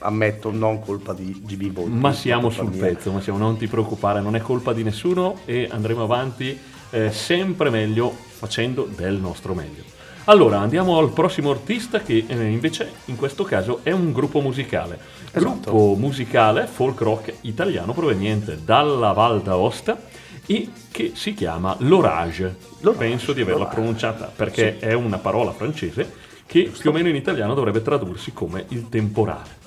ammetto, 0.00 0.50
non 0.50 0.80
colpa 0.80 1.12
di 1.12 1.42
GB 1.44 1.72
Volpi. 1.72 1.90
Ma 1.90 2.12
siamo 2.12 2.50
sul 2.50 2.70
mia. 2.70 2.84
pezzo, 2.84 3.10
ma 3.12 3.20
siamo, 3.20 3.38
non 3.38 3.56
ti 3.56 3.66
preoccupare, 3.66 4.20
non 4.20 4.36
è 4.36 4.40
colpa 4.40 4.72
di 4.72 4.82
nessuno 4.82 5.40
e 5.44 5.68
andremo 5.70 6.02
avanti 6.02 6.58
eh, 6.90 7.10
sempre 7.10 7.70
meglio 7.70 8.10
facendo 8.10 8.88
del 8.94 9.14
nostro 9.14 9.54
meglio. 9.54 9.96
Allora, 10.28 10.58
andiamo 10.60 10.98
al 10.98 11.10
prossimo 11.10 11.50
artista 11.50 12.00
che 12.00 12.26
eh, 12.26 12.44
invece 12.48 12.92
in 13.06 13.16
questo 13.16 13.44
caso 13.44 13.80
è 13.82 13.92
un 13.92 14.12
gruppo 14.12 14.40
musicale. 14.40 14.98
Esatto. 15.32 15.40
Gruppo 15.40 15.94
musicale 15.98 16.66
folk 16.66 17.00
rock 17.00 17.32
italiano 17.42 17.94
proveniente 17.94 18.58
dalla 18.62 19.12
Val 19.12 19.40
d'Aosta 19.40 19.98
e 20.44 20.68
che 20.90 21.12
si 21.14 21.32
chiama 21.32 21.74
L'Orage. 21.78 22.56
L'Orage, 22.80 23.08
Penso 23.08 23.32
di 23.32 23.40
averla 23.40 23.60
l'Orage. 23.60 23.80
pronunciata 23.80 24.30
perché 24.36 24.78
è 24.78 24.92
una 24.92 25.16
parola 25.16 25.52
francese 25.52 26.12
che 26.44 26.70
più 26.78 26.90
o 26.90 26.92
meno 26.92 27.08
in 27.08 27.16
italiano 27.16 27.54
dovrebbe 27.54 27.80
tradursi 27.80 28.34
come 28.34 28.66
il 28.68 28.90
temporale. 28.90 29.57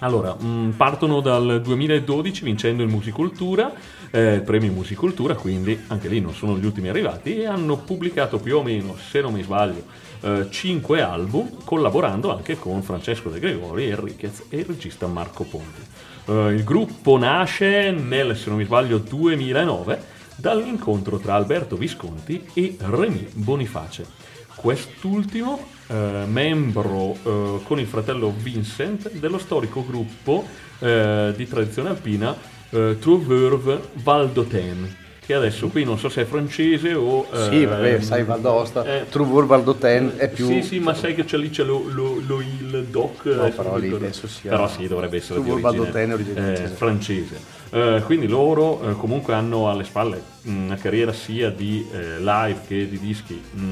Allora, 0.00 0.34
mh, 0.34 0.74
partono 0.76 1.20
dal 1.20 1.60
2012 1.62 2.44
vincendo 2.44 2.82
il 2.82 2.88
Musicultura, 2.88 3.72
eh, 4.10 4.42
premio 4.44 4.72
Musicultura, 4.72 5.34
quindi 5.34 5.78
anche 5.88 6.08
lì 6.08 6.20
non 6.20 6.34
sono 6.34 6.56
gli 6.56 6.64
ultimi 6.64 6.88
arrivati, 6.88 7.40
e 7.40 7.46
hanno 7.46 7.76
pubblicato 7.76 8.38
più 8.38 8.56
o 8.56 8.62
meno, 8.62 8.96
se 8.96 9.20
non 9.20 9.32
mi 9.32 9.42
sbaglio, 9.42 10.06
5 10.50 11.00
album, 11.00 11.62
collaborando 11.64 12.34
anche 12.34 12.58
con 12.58 12.82
Francesco 12.82 13.30
De 13.30 13.38
Gregori, 13.38 13.88
Enriquez 13.88 14.46
e 14.48 14.58
il 14.58 14.64
regista 14.64 15.06
Marco 15.06 15.44
Ponti. 15.44 15.80
Eh, 16.26 16.54
il 16.54 16.64
gruppo 16.64 17.16
nasce 17.16 17.90
nel, 17.90 18.36
se 18.36 18.48
non 18.48 18.58
mi 18.58 18.64
sbaglio, 18.64 18.98
2009 18.98 20.16
dall'incontro 20.36 21.18
tra 21.18 21.34
Alberto 21.34 21.76
Visconti 21.76 22.44
e 22.52 22.76
René 22.78 23.28
Boniface. 23.32 24.06
Quest'ultimo, 24.54 25.66
eh, 25.88 26.24
membro 26.26 27.16
eh, 27.22 27.60
con 27.64 27.78
il 27.80 27.86
fratello 27.86 28.32
Vincent 28.36 29.10
dello 29.12 29.38
storico 29.38 29.84
gruppo 29.86 30.44
eh, 30.80 31.32
di 31.36 31.48
tradizione 31.48 31.88
alpina 31.88 32.36
eh, 32.70 32.96
Trouverve 33.00 33.80
Val 33.94 34.30
d'Autun, 34.30 34.94
che 35.24 35.34
adesso 35.34 35.68
qui 35.68 35.84
non 35.84 35.98
so 35.98 36.08
se 36.08 36.22
è 36.22 36.24
francese 36.24 36.94
o... 36.94 37.26
Sì, 37.32 37.62
eh, 37.62 37.66
vabbè, 37.66 38.00
sai, 38.00 38.24
Val 38.24 38.40
d'Aosta, 38.40 38.84
eh, 38.84 39.06
Trouvour 39.08 39.46
Val 39.46 39.62
d'Autun 39.64 40.12
è 40.16 40.28
più... 40.28 40.46
Sì, 40.46 40.62
sì, 40.62 40.78
ma 40.78 40.94
sai 40.94 41.14
che 41.14 41.24
c'è 41.24 41.36
lì 41.36 41.50
c'è 41.50 41.64
lo, 41.64 41.84
lo- 41.88 42.20
lo 42.26 42.40
il 42.40 42.86
doc. 42.90 43.24
adesso 43.26 43.56
però 43.56 43.70
non 43.70 43.80
lì 43.80 43.88
penso 43.90 44.26
sia- 44.26 44.50
Però 44.50 44.68
sì, 44.68 44.86
dovrebbe 44.86 45.16
essere 45.16 45.40
di 45.40 45.46
Trouvour 45.48 46.12
origine, 46.14 46.54
eh, 46.64 46.68
francese. 46.68 47.56
Eh, 47.70 48.02
quindi 48.06 48.26
loro 48.26 48.80
eh, 48.82 48.94
comunque 48.96 49.34
hanno 49.34 49.68
alle 49.68 49.84
spalle 49.84 50.22
mh, 50.42 50.64
una 50.64 50.76
carriera 50.76 51.12
sia 51.12 51.50
di 51.50 51.86
eh, 51.92 52.18
live 52.18 52.60
che 52.66 52.88
di 52.88 52.98
dischi 52.98 53.34
mh, 53.52 53.62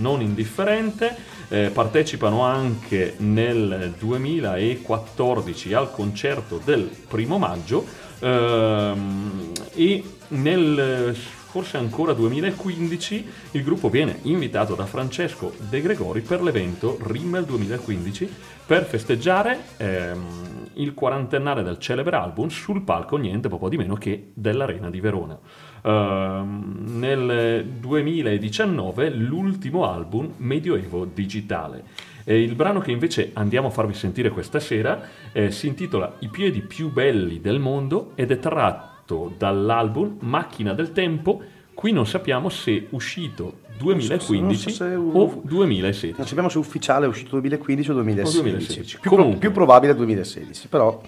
non 0.00 0.20
indifferente. 0.20 1.34
Eh, 1.48 1.70
partecipano 1.72 2.42
anche 2.42 3.14
nel 3.18 3.94
2014 3.96 5.74
al 5.74 5.92
concerto 5.92 6.60
del 6.64 6.90
primo 7.08 7.38
maggio 7.38 7.86
ehm, 8.18 9.52
e 9.72 10.02
nel 10.28 11.14
forse 11.56 11.78
ancora 11.78 12.12
2015 12.12 13.26
il 13.52 13.62
gruppo 13.62 13.88
viene 13.88 14.18
invitato 14.22 14.74
da 14.74 14.84
Francesco 14.84 15.54
De 15.70 15.80
Gregori 15.80 16.20
per 16.20 16.42
l'evento 16.42 16.98
Rimmel 17.00 17.44
2015 17.44 18.30
per 18.66 18.84
festeggiare 18.84 19.60
ehm, 19.78 20.68
il 20.74 20.92
quarantennale 20.92 21.62
del 21.62 21.78
celebre 21.78 22.16
album 22.16 22.48
sul 22.48 22.82
palco 22.82 23.16
niente 23.16 23.48
poco 23.48 23.70
di 23.70 23.78
meno 23.78 23.94
che 23.94 24.32
dell'Arena 24.34 24.90
di 24.90 25.00
Verona. 25.00 25.38
Ehm, 25.86 26.98
nel 26.98 27.64
2019 27.78 29.10
l'ultimo 29.10 29.88
album 29.88 30.32
Medioevo 30.38 31.04
Digitale. 31.04 31.84
E 32.24 32.42
il 32.42 32.56
brano 32.56 32.80
che 32.80 32.90
invece 32.90 33.30
andiamo 33.34 33.68
a 33.68 33.70
farvi 33.70 33.94
sentire 33.94 34.30
questa 34.30 34.58
sera 34.58 35.00
eh, 35.30 35.52
si 35.52 35.68
intitola 35.68 36.16
I 36.20 36.28
piedi 36.28 36.60
più 36.60 36.90
belli 36.92 37.40
del 37.40 37.60
mondo 37.60 38.10
ed 38.16 38.32
è 38.32 38.38
tratto 38.40 39.32
dall'album 39.38 40.16
Macchina 40.20 40.72
del 40.72 40.90
Tempo. 40.92 41.40
Qui 41.72 41.92
non 41.92 42.06
sappiamo 42.06 42.48
se 42.48 42.86
uscito 42.90 43.58
2015 43.78 44.40
Non 44.40 44.58
so 44.58 44.70
se- 44.70 44.94
o 44.96 45.40
2016. 45.44 46.14
Non 46.16 46.26
sappiamo 46.26 46.48
se 46.48 46.58
ufficiale 46.58 47.04
è 47.04 47.08
uscito 47.08 47.30
2015 47.30 47.90
o 47.90 47.94
2016. 47.94 48.38
O 48.38 48.42
2016. 48.42 48.98
Più, 48.98 49.10
pro- 49.10 49.18
Comunque. 49.18 49.38
più 49.40 49.52
probabile 49.52 49.94
2016, 49.94 50.66
però 50.66 51.00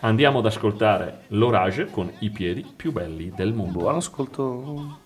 Andiamo 0.00 0.40
ad 0.40 0.46
ascoltare 0.46 1.22
l'Orage 1.28 1.90
con 1.90 2.12
i 2.18 2.30
piedi 2.30 2.64
più 2.76 2.92
belli 2.92 3.32
del 3.34 3.54
mondo. 3.54 3.78
buon 3.78 3.96
ascolto. 3.96 4.98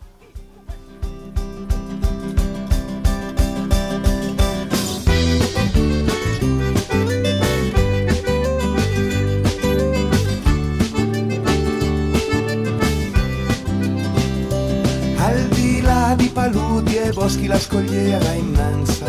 Al 15.18 15.48
di 15.50 15.80
là 15.82 16.14
di 16.16 16.28
paludi 16.28 16.96
e 16.96 17.12
boschi 17.12 17.46
la 17.46 17.58
scogliera 17.58 18.32
immensa 18.32 19.06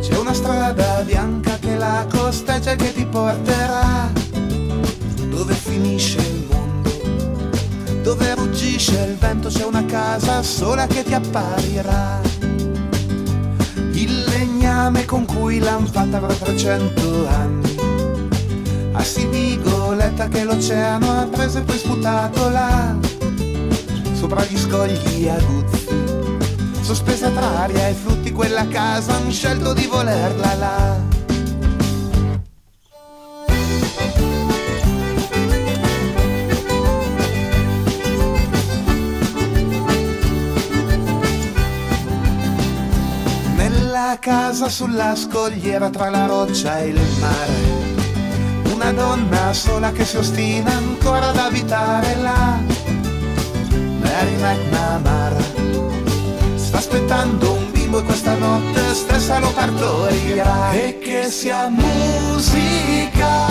C'è 0.00 0.16
una 0.16 0.32
strada 0.32 1.02
bianca 1.02 1.58
che 1.58 1.76
la 1.76 2.06
costeggia 2.08 2.72
e 2.72 2.76
che 2.76 2.92
ti 2.92 3.04
porterà 3.04 4.37
Dove 5.38 5.54
finisce 5.54 6.18
il 6.18 6.46
mondo 6.50 6.90
Dove 8.02 8.34
ruggisce 8.34 9.06
il 9.08 9.16
vento 9.18 9.48
c'è 9.48 9.64
una 9.64 9.84
casa 9.84 10.42
sola 10.42 10.88
che 10.88 11.04
ti 11.04 11.14
apparirà 11.14 12.20
Il 13.92 14.24
legname 14.24 15.04
con 15.04 15.24
cui 15.26 15.60
l'han 15.60 15.86
fatta 15.86 16.16
avrà 16.16 16.34
300 16.34 17.28
anni 17.28 17.76
Assi 18.94 19.28
di 19.28 19.60
goletta 19.62 20.26
che 20.26 20.42
l'oceano 20.42 21.20
ha 21.20 21.26
preso 21.26 21.58
e 21.58 21.62
poi 21.62 21.78
sputato 21.78 22.48
là 22.48 22.96
sopra 24.14 24.44
gli 24.44 24.58
scogli 24.58 25.28
aguzzi. 25.28 25.86
Sospesa 26.80 27.30
tra 27.30 27.60
aria 27.60 27.86
e 27.86 27.92
frutti, 27.92 28.32
quella 28.32 28.66
casa 28.66 29.14
han 29.14 29.30
scelto 29.30 29.72
di 29.72 29.86
volerla 29.86 30.54
là. 30.54 31.17
Casa 44.28 44.68
sulla 44.68 45.16
scogliera 45.16 45.88
tra 45.88 46.10
la 46.10 46.26
roccia 46.26 46.80
e 46.80 46.88
il 46.88 47.00
mare. 47.18 48.72
Una 48.74 48.92
donna 48.92 49.54
sola 49.54 49.90
che 49.90 50.04
si 50.04 50.18
ostina 50.18 50.70
ancora 50.70 51.30
ad 51.30 51.38
abitare 51.38 52.14
là. 52.16 52.60
Mary 54.02 54.36
McNamara 54.36 55.40
sta 56.56 56.76
aspettando 56.76 57.52
un 57.54 57.70
bimbo 57.70 58.00
e 58.00 58.02
questa 58.02 58.34
notte 58.34 58.92
stessa 58.92 59.38
lo 59.38 59.50
partorirà. 59.50 60.72
E 60.72 60.98
che 60.98 61.30
sia 61.30 61.68
musica 61.70 63.46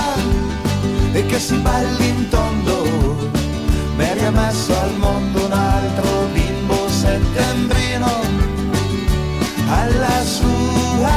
e 1.12 1.26
che 1.26 1.40
si 1.40 1.56
balli 1.56 2.08
in 2.08 2.30
tondo. 2.30 2.86
Mary 3.96 4.26
ha 4.26 4.32
messo 4.32 4.80
al 4.80 4.96
mondo 4.96 5.44
un 5.44 5.52
altro 5.52 6.28
bimbo 6.34 6.88
settembrino 6.88 8.57
alla 9.68 10.24
sua 10.24 11.12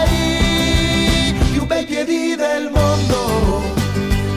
ai, 0.00 1.34
più 1.52 1.66
bei 1.66 1.84
piedi 1.84 2.34
del 2.36 2.70
mondo. 2.72 3.62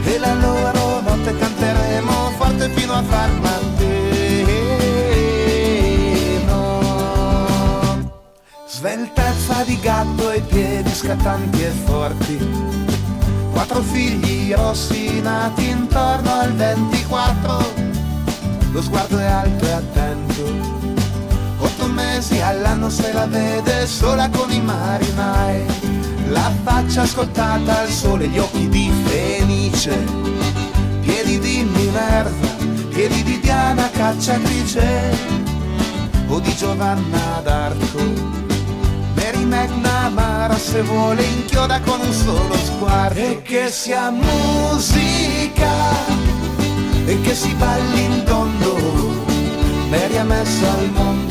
E 0.03 0.17
la 0.17 0.33
loro 0.33 1.01
notte 1.01 1.37
canteremo 1.37 2.31
forte 2.37 2.69
fino 2.69 2.93
a 2.93 3.03
far 3.03 3.31
mattino 3.39 3.67
sveltezza 8.67 9.63
di 9.63 9.79
gatto 9.79 10.31
e 10.31 10.41
piedi 10.41 10.89
scattanti 10.93 11.63
e 11.63 11.71
forti. 11.85 12.37
Quattro 13.51 13.81
figli 13.81 14.53
rossi 14.53 15.19
nati 15.21 15.67
intorno 15.69 16.31
al 16.31 16.53
24 16.53 17.87
lo 18.71 18.81
sguardo 18.81 19.17
è 19.17 19.25
alto 19.25 19.65
e 19.65 19.71
attento 19.71 20.88
mesi 22.19 22.41
all'anno 22.41 22.89
se 22.89 23.13
la 23.13 23.25
vede 23.27 23.87
sola 23.87 24.29
con 24.29 24.51
i 24.51 24.59
marinai 24.59 25.63
La 26.27 26.51
faccia 26.63 27.05
scottata 27.05 27.79
al 27.79 27.87
sole, 27.87 28.27
gli 28.27 28.37
occhi 28.37 28.67
di 28.67 28.91
Fenice. 29.05 29.97
Piedi 31.01 31.39
di 31.39 31.63
Minerva, 31.63 32.47
piedi 32.89 33.23
di 33.23 33.39
Diana 33.39 33.89
cacciatrice. 33.89 35.17
O 36.27 36.39
di 36.39 36.55
Giovanna 36.55 37.41
d'Arco. 37.41 38.03
Mary 39.15 39.43
McNamara 39.45 40.57
se 40.57 40.81
vuole 40.83 41.23
inchioda 41.23 41.79
con 41.79 41.99
un 42.01 42.13
solo 42.13 42.55
sguardo. 42.57 43.19
E 43.19 43.41
che 43.41 43.69
sia 43.69 44.11
musica 44.11 45.73
e 47.05 47.21
che 47.21 47.33
si 47.33 47.53
balli 47.53 48.03
in 48.03 48.23
tondo. 48.23 48.77
Mary 49.89 50.17
ha 50.17 50.23
messo 50.23 50.65
al 50.67 50.91
mondo 50.91 51.28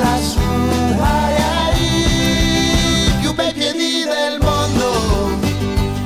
alla 0.00 0.18
sua 0.18 0.42
ai, 1.68 3.12
più 3.20 3.34
bei 3.34 3.52
piedi 3.52 4.04
del 4.04 4.38
mondo 4.40 5.38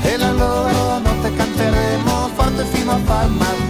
e 0.02 0.16
la 0.16 0.32
loro 0.32 0.98
notte 0.98 1.34
canteremo 1.34 2.30
forte 2.34 2.64
fino 2.64 2.92
a 2.92 2.98
far 2.98 3.28
mattino 3.28 3.62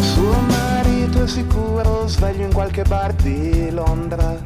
Suo 0.00 0.40
marito 0.48 1.22
è 1.22 1.26
sicuro 1.28 2.06
sveglio 2.06 2.44
in 2.44 2.52
qualche 2.52 2.82
bar 2.82 3.12
di 3.14 3.70
Londra. 3.70 4.43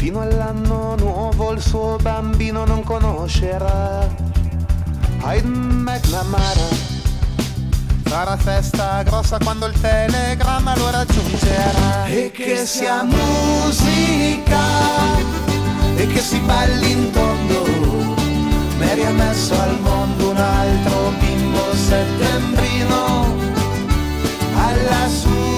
Fino 0.00 0.22
all'anno 0.22 0.96
nuovo 0.96 1.52
il 1.52 1.60
suo 1.60 1.98
bambino 2.00 2.64
non 2.64 2.82
conoscerà. 2.82 4.08
Hyde 5.22 5.46
McNamara 5.46 6.68
farà 8.04 8.34
festa 8.38 9.02
grossa 9.02 9.36
quando 9.36 9.66
il 9.66 9.78
telegramma 9.78 10.74
lo 10.78 10.90
raggiungerà. 10.90 12.06
E 12.06 12.30
che 12.30 12.64
sia 12.64 13.02
musica 13.02 14.62
e 15.96 16.06
che 16.06 16.20
si 16.20 16.38
balli 16.46 16.92
in 16.92 17.10
tondo. 17.10 17.64
Mary 18.78 19.04
ha 19.04 19.10
messo 19.10 19.52
al 19.52 19.78
mondo 19.80 20.30
un 20.30 20.36
altro 20.38 21.12
bimbo 21.18 21.74
settembrino 21.74 23.36
alla 24.54 25.08
sua 25.08 25.49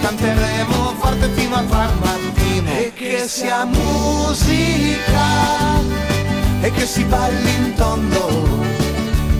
canteremo 0.00 0.94
forte 0.98 1.28
fino 1.34 1.56
a 1.56 1.62
far 1.62 1.90
mattino. 2.00 2.70
E 2.70 2.92
che 2.94 3.28
sia 3.28 3.64
musica 3.64 5.28
e 6.60 6.70
che 6.72 6.86
si 6.86 7.04
balli 7.04 7.54
in 7.54 7.74
tondo. 7.74 8.28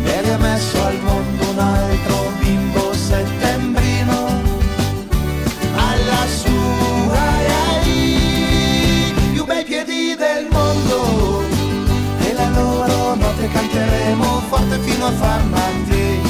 E 0.05 0.31
ha 0.31 0.39
messo 0.39 0.85
al 0.85 0.99
mondo 1.03 1.51
un 1.51 1.59
altro 1.59 2.33
bimbo 2.39 2.93
settembrino. 2.95 4.27
Alla 5.75 6.27
sua 6.41 7.19
ai, 7.81 9.13
più 9.33 9.45
bei 9.45 9.65
piedi 9.65 10.15
del 10.17 10.47
mondo. 10.51 11.43
E 12.21 12.33
la 12.33 12.49
loro 12.51 13.15
notte 13.15 13.49
canteremo 13.49 14.43
forte 14.49 14.79
fino 14.81 15.07
a 15.07 15.13
far 15.13 15.45
mattino. 15.45 16.30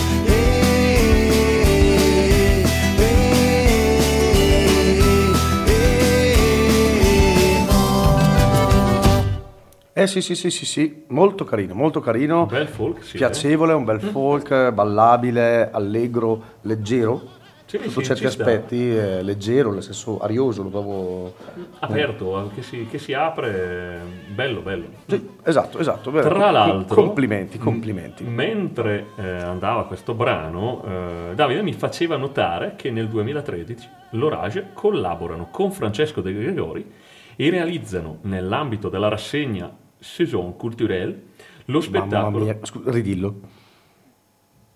Eh 10.00 10.06
sì, 10.06 10.22
sì, 10.22 10.34
sì, 10.34 10.48
sì, 10.50 10.64
sì, 10.64 11.02
molto 11.08 11.44
carino, 11.44 11.74
molto 11.74 12.00
carino. 12.00 12.44
Un 12.44 12.46
bel 12.46 12.68
folk, 12.68 13.04
sì. 13.04 13.18
Piacevole, 13.18 13.74
un 13.74 13.84
bel 13.84 14.00
folk, 14.00 14.70
ballabile, 14.70 15.70
allegro, 15.70 16.42
leggero. 16.62 17.20
Sì, 17.66 17.76
Sotto 17.80 18.00
sì, 18.00 18.06
certi 18.06 18.24
aspetti, 18.24 18.96
eh, 18.96 19.22
leggero, 19.22 19.70
nel 19.70 19.82
senso 19.82 20.18
arioso, 20.18 20.62
lo 20.62 20.70
trovo... 20.70 21.34
Aperto, 21.80 22.46
eh, 22.46 22.54
che 22.54 22.62
si, 22.62 22.86
che 22.90 22.96
si 22.96 23.12
apre, 23.12 24.00
bello, 24.28 24.62
bello. 24.62 24.86
Sì, 25.06 25.28
esatto, 25.42 25.78
esatto. 25.78 26.10
vero. 26.10 26.30
Tra 26.30 26.50
l'altro, 26.50 26.94
Complimenti, 26.94 27.58
complimenti. 27.58 28.24
m- 28.24 28.32
mentre 28.32 29.08
eh, 29.16 29.22
andava 29.22 29.84
questo 29.84 30.14
brano, 30.14 30.82
eh, 30.82 31.34
Davide 31.34 31.60
mi 31.60 31.74
faceva 31.74 32.16
notare 32.16 32.72
che 32.74 32.90
nel 32.90 33.06
2013 33.06 33.88
l'Orage 34.12 34.70
collaborano 34.72 35.48
con 35.50 35.70
Francesco 35.70 36.22
De 36.22 36.32
Gregori 36.32 36.90
e 37.36 37.50
realizzano 37.50 38.18
nell'ambito 38.22 38.88
della 38.88 39.08
rassegna 39.08 39.70
Saison 40.00 40.56
Culturelle 40.56 41.22
lo 41.66 41.78
Mamma 41.78 41.82
spettacolo 42.08 42.44
mia, 42.44 42.58
scusa, 42.62 42.90
ridillo. 42.90 43.40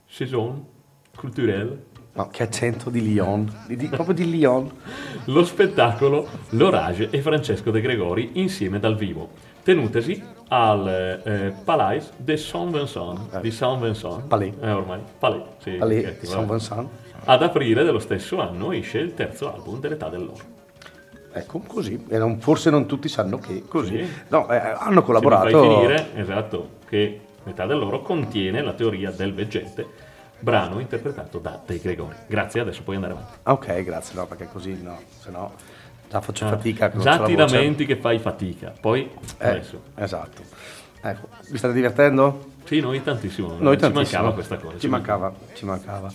Saison 0.06 0.64
Culturelle 1.16 1.92
No, 2.16 2.28
che 2.28 2.44
accento 2.44 2.90
di 2.90 3.02
Lyon, 3.02 3.52
di- 3.66 3.74
di- 3.74 3.88
proprio 3.88 4.14
di 4.14 4.30
Lyon. 4.30 4.70
lo 5.26 5.44
spettacolo 5.44 6.28
L'Orage 6.50 7.08
e 7.10 7.20
Francesco 7.20 7.72
De 7.72 7.80
Gregori 7.80 8.30
insieme 8.34 8.78
dal 8.78 8.94
vivo, 8.94 9.30
tenutesi 9.64 10.22
al 10.48 11.20
eh, 11.24 11.52
Palais 11.64 12.12
de 12.16 12.36
Saint-Vincent, 12.36 13.40
di 13.40 13.50
Saint-Vincent, 13.50 14.28
Palais. 14.28 14.54
eh, 14.60 14.70
ormai, 14.70 15.00
Palais, 15.18 15.42
sì, 15.58 15.76
Allez, 15.80 16.04
ok, 16.06 16.24
Saint 16.24 16.34
vabbè. 16.46 16.50
Vincent. 16.50 16.88
Ad 17.24 17.42
aprile 17.42 17.82
dello 17.82 17.98
stesso 17.98 18.38
anno 18.40 18.70
esce 18.70 18.98
il 18.98 19.14
terzo 19.14 19.52
album 19.52 19.80
dell'età 19.80 20.08
dell'oro. 20.08 20.52
Ecco, 21.36 21.58
così. 21.66 22.06
E 22.08 22.16
non- 22.16 22.40
forse 22.40 22.70
non 22.70 22.86
tutti 22.86 23.08
sanno 23.08 23.38
che 23.38 23.64
così. 23.66 24.04
Sì. 24.04 24.10
No, 24.28 24.48
eh, 24.50 24.56
hanno 24.56 25.02
collaborato. 25.02 25.50
fai 25.50 25.68
finire, 25.68 26.10
esatto, 26.14 26.68
che 26.88 27.20
l'età 27.42 27.66
dell'oro 27.66 28.02
contiene 28.02 28.62
la 28.62 28.72
teoria 28.72 29.10
del 29.10 29.34
veggente, 29.34 29.84
brano 30.38 30.78
interpretato 30.78 31.38
da 31.38 31.60
De 31.66 31.78
Gregori. 31.78 32.14
Grazie, 32.28 32.60
adesso 32.60 32.82
puoi 32.84 32.96
andare 32.96 33.14
avanti. 33.14 33.32
Ah, 33.42 33.52
ok, 33.52 33.82
grazie, 33.82 34.14
no, 34.18 34.26
perché 34.26 34.48
così 34.52 34.80
no, 34.80 35.00
se 35.18 35.30
no 35.30 35.52
già 36.08 36.20
faccio 36.20 36.44
Ah, 36.44 36.50
fatica. 36.50 36.92
Già 36.96 37.18
ti 37.24 37.34
lamenti 37.34 37.84
che 37.84 37.96
fai 37.96 38.20
fatica, 38.20 38.72
poi 38.80 39.10
Eh, 39.38 39.48
adesso. 39.48 39.80
esatto. 39.96 40.42
Ecco, 41.02 41.28
vi 41.50 41.58
state 41.58 41.74
divertendo? 41.74 42.52
Sì, 42.64 42.78
noi 42.80 43.02
tantissimo. 43.02 43.56
Noi 43.58 43.74
ci 43.74 43.80
tantissimo. 43.80 44.00
mancava 44.22 44.32
questa 44.32 44.56
cosa. 44.56 44.78
Ci 44.78 44.88
mancava, 44.88 45.32
ci 45.54 45.64
mancava. 45.64 46.10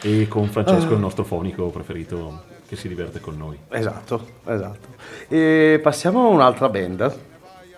E 0.00 0.26
con 0.28 0.48
Francesco, 0.48 0.90
Ah. 0.92 0.94
il 0.94 0.98
nostro 1.00 1.22
fonico 1.24 1.68
preferito, 1.68 2.42
che 2.72 2.78
si 2.78 2.88
diverte 2.88 3.20
con 3.20 3.36
noi. 3.36 3.58
Esatto, 3.68 4.26
esatto. 4.46 4.88
E 5.28 5.78
passiamo 5.82 6.24
a 6.24 6.28
un'altra 6.28 6.70
band, 6.70 7.18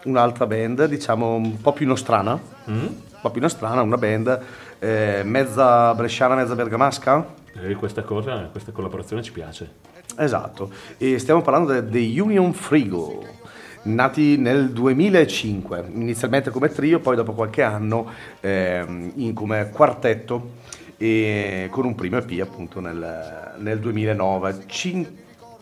un'altra 0.05 0.47
band, 0.47 0.85
diciamo 0.87 1.35
un 1.35 1.61
po' 1.61 1.73
più 1.73 1.85
nostrana, 1.85 2.39
Mm? 2.71 2.79
un 2.87 2.95
po' 3.21 3.31
più 3.31 3.41
nostrana, 3.41 3.83
una 3.83 3.97
band 3.99 4.41
eh, 4.79 5.23
mezza 5.25 5.93
bresciana, 5.97 6.37
mezza 6.37 6.55
bergamasca. 6.55 7.27
E 7.61 7.75
questa 7.75 8.03
cosa, 8.03 8.49
questa 8.53 8.71
collaborazione 8.71 9.21
ci 9.23 9.33
piace. 9.33 9.69
Esatto, 10.17 10.71
e 10.97 11.19
stiamo 11.19 11.43
parlando 11.43 11.73
de- 11.73 11.89
dei 11.89 12.17
Union 12.21 12.53
Frigo, 12.53 13.25
nati 13.83 14.37
nel 14.37 14.71
2005, 14.71 15.85
inizialmente 15.93 16.51
come 16.51 16.69
trio, 16.69 17.01
poi 17.01 17.17
dopo 17.17 17.33
qualche 17.33 17.63
anno 17.65 18.07
ehm, 18.41 19.11
in- 19.17 19.35
come 19.35 19.71
quartetto. 19.71 20.63
E 20.97 21.69
con 21.71 21.85
un 21.85 21.95
primo 21.95 22.17
EP 22.17 22.41
appunto 22.41 22.81
nel, 22.81 23.55
nel 23.59 23.79
2009. 23.81 24.65
Cin- 24.67 25.19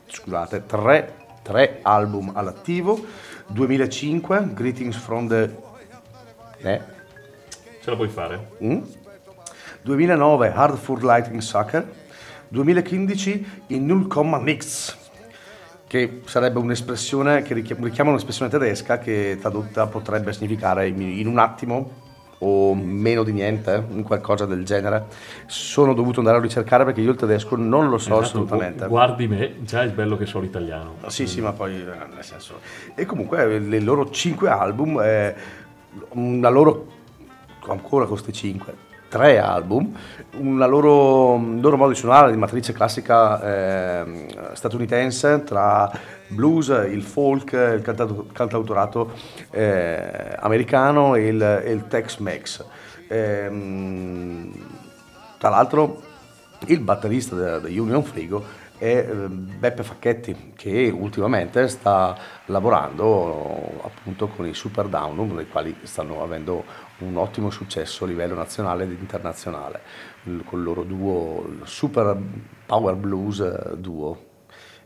scusate, 0.07 0.65
tre, 0.67 1.15
tre 1.43 1.79
album 1.83 2.33
all'attivo. 2.35 3.05
2005, 3.47 4.53
Greetings 4.55 4.97
from 4.97 5.29
the... 5.29 5.57
Eh? 6.59 6.81
Ce 7.81 7.91
la 7.91 7.97
puoi 7.97 8.09
fare? 8.09 8.49
Mm? 8.63 8.83
2009 9.83 10.53
Hard 10.53 10.77
for 10.77 11.03
Lightning 11.03 11.41
Sucker, 11.41 11.91
2015 12.49 13.65
in 13.69 13.87
Null 13.87 14.07
Comma 14.07 14.39
Nix, 14.39 14.97
che 15.89 16.21
sarebbe 16.25 16.61
un'espressione 16.61 17.43
che 17.43 17.55
richiama, 17.55 17.87
richiama 17.87 18.11
un'espressione 18.11 18.51
tedesca 18.51 18.99
che 18.99 19.39
tradotta 19.41 19.87
potrebbe 19.89 20.33
significare 20.33 20.87
in 20.87 21.27
un 21.27 21.39
attimo 21.39 22.02
o 22.45 22.75
meno 22.75 23.23
di 23.23 23.33
niente, 23.33 23.85
in 23.91 24.03
qualcosa 24.03 24.47
del 24.47 24.65
genere. 24.65 25.05
Sono 25.47 25.95
dovuto 25.95 26.19
andare 26.19 26.39
a 26.39 26.41
ricercare 26.41 26.85
perché 26.85 27.01
io 27.01 27.11
il 27.11 27.17
tedesco 27.17 27.57
non 27.57 27.89
lo 27.89 27.99
so 27.99 28.11
Esatto, 28.11 28.25
assolutamente. 28.25 28.81
gu- 28.81 28.89
Guardi 28.89 29.29
me, 29.29 29.55
già 29.61 29.83
è 29.83 29.89
bello 29.89 30.17
che 30.17 30.27
so 30.27 30.41
l'italiano. 30.41 30.97
Sì, 31.07 31.27
sì, 31.27 31.41
ma 31.41 31.53
poi 31.53 31.75
eh, 31.75 31.85
nel 32.15 32.25
senso. 32.25 32.59
E 32.95 33.07
comunque 33.07 33.43
eh, 33.43 33.59
le 33.61 33.81
loro 33.81 34.11
cinque 34.11 34.49
album, 34.49 35.01
eh, 35.01 35.35
una 36.11 36.49
loro 36.49 36.87
ancora 37.69 38.07
questi 38.07 38.33
cinque, 38.33 38.75
tre 39.09 39.39
album, 39.39 39.95
una 40.39 40.67
loro, 40.67 41.35
un 41.35 41.61
loro 41.61 41.77
modo 41.77 41.91
di 41.93 41.97
suonare 41.97 42.33
di 42.33 42.37
matrice 42.39 42.73
classica 42.73 43.41
eh, 44.03 44.27
statunitense 44.55 45.45
tra 45.45 45.91
blues, 46.33 46.69
il 46.69 47.03
folk, 47.03 47.53
il 47.53 47.83
cantato- 47.83 48.27
cantautorato 48.33 49.13
eh, 49.51 50.37
americano 50.39 51.15
e 51.15 51.29
il, 51.29 51.63
il 51.67 51.87
Tex-Mex. 51.89 52.65
Ehm, 53.09 54.53
tra 55.39 55.49
l'altro 55.49 56.03
il 56.67 56.81
batterista 56.81 57.59
di 57.59 57.79
Union 57.79 58.03
Frigo 58.05 58.61
è 58.79 59.07
eh, 59.09 59.29
Beppe 59.29 59.83
Facchetti 59.83 60.53
che 60.57 60.93
ultimamente 60.93 61.69
sta 61.69 62.17
lavorando 62.47 63.81
appunto 63.85 64.27
con 64.29 64.47
i 64.47 64.55
Super 64.55 64.89
Down, 64.89 65.39
i 65.41 65.49
quali 65.49 65.77
stanno 65.83 66.23
avendo 66.23 66.65
un 66.99 67.17
ottimo 67.17 67.51
successo 67.51 68.05
a 68.05 68.07
livello 68.09 68.35
nazionale 68.35 68.85
ed 68.85 68.91
internazionale, 68.91 69.81
con 70.45 70.59
il 70.59 70.65
loro 70.65 70.83
duo, 70.83 71.47
il 71.49 71.61
Super 71.65 72.17
Power 72.67 72.95
Blues 72.97 73.41
eh, 73.41 73.77
duo. 73.77 74.31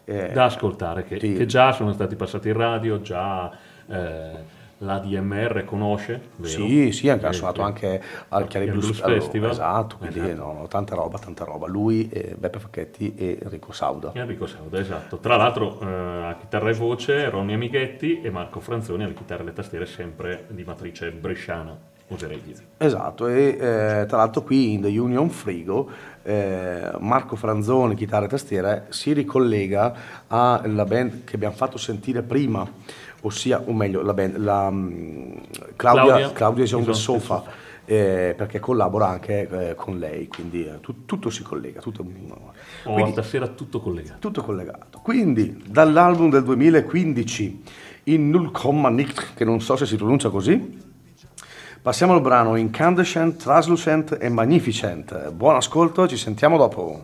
Eh, 0.08 0.30
Da 0.32 0.44
ascoltare, 0.44 1.04
che, 1.04 1.18
sì. 1.18 1.32
che 1.34 1.46
già 1.46 1.72
sono 1.72 1.92
stati 1.92 2.14
passati 2.14 2.48
in 2.48 2.54
radio, 2.56 3.00
già 3.02 3.50
eh, 3.88 4.54
l'ADMR 4.78 5.64
conosce, 5.64 6.20
vero? 6.36 6.48
Sì, 6.66 6.92
sì, 6.92 7.08
anche 7.08 7.26
ha 7.26 7.30
Eh, 7.30 7.32
suonato 7.32 7.62
anche 7.62 8.00
al 8.28 8.46
Chiari 8.46 8.66
Blues, 8.66 8.84
Blues 8.84 9.00
allora, 9.02 9.20
Festival. 9.20 9.50
Esatto, 9.50 9.96
quindi 9.96 10.18
Esatto. 10.20 10.36
no, 10.44 10.52
no, 10.52 10.68
tanta 10.68 10.94
roba, 10.94 11.18
tanta 11.18 11.44
roba. 11.44 11.66
Lui, 11.66 12.08
eh, 12.10 12.36
Beppe 12.38 12.58
Facchetti 12.60 13.14
e 13.16 13.38
Enrico 13.42 13.72
Sauda. 13.72 14.12
Enrico 14.14 14.46
Sauda, 14.46 14.78
esatto. 14.78 15.16
Tra 15.18 15.36
l'altro 15.36 15.80
eh, 15.80 15.86
a 15.86 16.36
chitarra 16.38 16.70
e 16.70 16.74
voce 16.74 17.28
Ronny 17.28 17.54
Amighetti 17.54 18.20
e 18.20 18.30
Marco 18.30 18.60
Franzoni 18.60 19.02
alle 19.02 19.14
chitarre 19.14 19.42
e 19.42 19.46
le 19.46 19.52
tastiere 19.54 19.86
sempre 19.86 20.44
di 20.50 20.62
matrice 20.62 21.10
bresciana, 21.10 21.76
oserei 22.08 22.40
dire. 22.44 22.58
Esatto, 22.76 23.26
e 23.28 23.56
eh, 23.58 24.04
tra 24.06 24.18
l'altro 24.18 24.42
qui 24.42 24.74
in 24.74 24.82
The 24.82 24.96
Union 24.98 25.30
Frigo 25.30 25.88
eh, 26.26 26.90
Marco 26.98 27.36
Franzoni, 27.36 27.94
chitarra 27.94 28.24
e 28.24 28.28
tastiere, 28.28 28.86
si 28.88 29.12
ricollega 29.12 29.94
alla 30.26 30.84
band 30.84 31.24
che 31.24 31.36
abbiamo 31.36 31.54
fatto 31.54 31.78
sentire 31.78 32.22
prima, 32.22 32.68
ossia, 33.22 33.62
o 33.64 33.72
meglio, 33.72 34.02
la 34.02 34.12
band, 34.12 34.36
la, 34.38 34.68
mm, 34.70 35.32
Claudia, 35.76 36.32
Claudia 36.32 36.66
the 36.84 36.92
sofa, 36.94 37.44
eh, 37.84 38.34
perché 38.36 38.58
collabora 38.58 39.06
anche 39.08 39.48
eh, 39.70 39.74
con 39.76 39.98
lei, 39.98 40.26
quindi 40.26 40.66
eh, 40.66 40.80
tu- 40.80 41.04
tutto 41.04 41.30
si 41.30 41.42
collega, 41.44 41.80
tutto, 41.80 42.04
Oh, 42.84 42.92
quindi- 42.92 43.12
stasera 43.12 43.46
tutto 43.46 43.80
collegato. 43.80 44.18
tutto 44.18 44.42
collegato. 44.42 44.98
Quindi, 45.02 45.62
dall'album 45.68 46.28
del 46.30 46.42
2015, 46.42 47.62
in 48.04 48.30
Null 48.30 48.50
Comma 48.50 48.88
Nicht, 48.88 49.34
che 49.34 49.44
non 49.44 49.60
so 49.60 49.76
se 49.76 49.86
si 49.86 49.96
pronuncia 49.96 50.28
così, 50.30 50.84
passiamo 51.87 52.14
al 52.14 52.20
brano 52.20 52.57
Incandescent, 52.57 53.40
Translucent 53.40 54.18
e 54.20 54.29
Magnificent. 54.29 55.31
Buon 55.31 55.55
ascolto, 55.55 56.09
ci 56.09 56.16
sentiamo 56.16 56.57
dopo. 56.57 57.01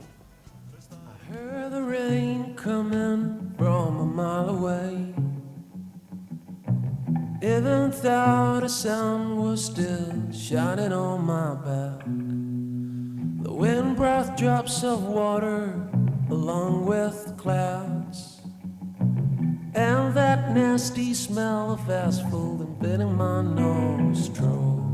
Heard 1.30 1.70
the 1.70 1.80
rain 1.80 2.52
coming 2.56 3.54
from 3.56 4.00
a 4.00 4.04
mile 4.04 4.48
away. 4.48 5.14
Even 7.42 7.92
though 8.02 8.58
the 8.58 8.68
sun 8.68 9.36
was 9.36 9.64
still 9.64 10.32
shining 10.32 10.92
on 10.92 11.26
my 11.26 11.54
back, 11.62 12.02
the 13.44 13.52
wind 13.52 13.94
brought 13.94 14.36
drops 14.36 14.82
of 14.82 15.04
water 15.04 15.74
along 16.28 16.86
with 16.86 17.36
clouds, 17.36 18.31
and 19.74 20.14
that 20.14 20.54
nasty 20.54 21.14
smell 21.14 21.72
of 21.72 21.88
asphalt 21.88 22.60
invading 22.60 23.16
my 23.16 23.42
nostrils. 23.42 24.91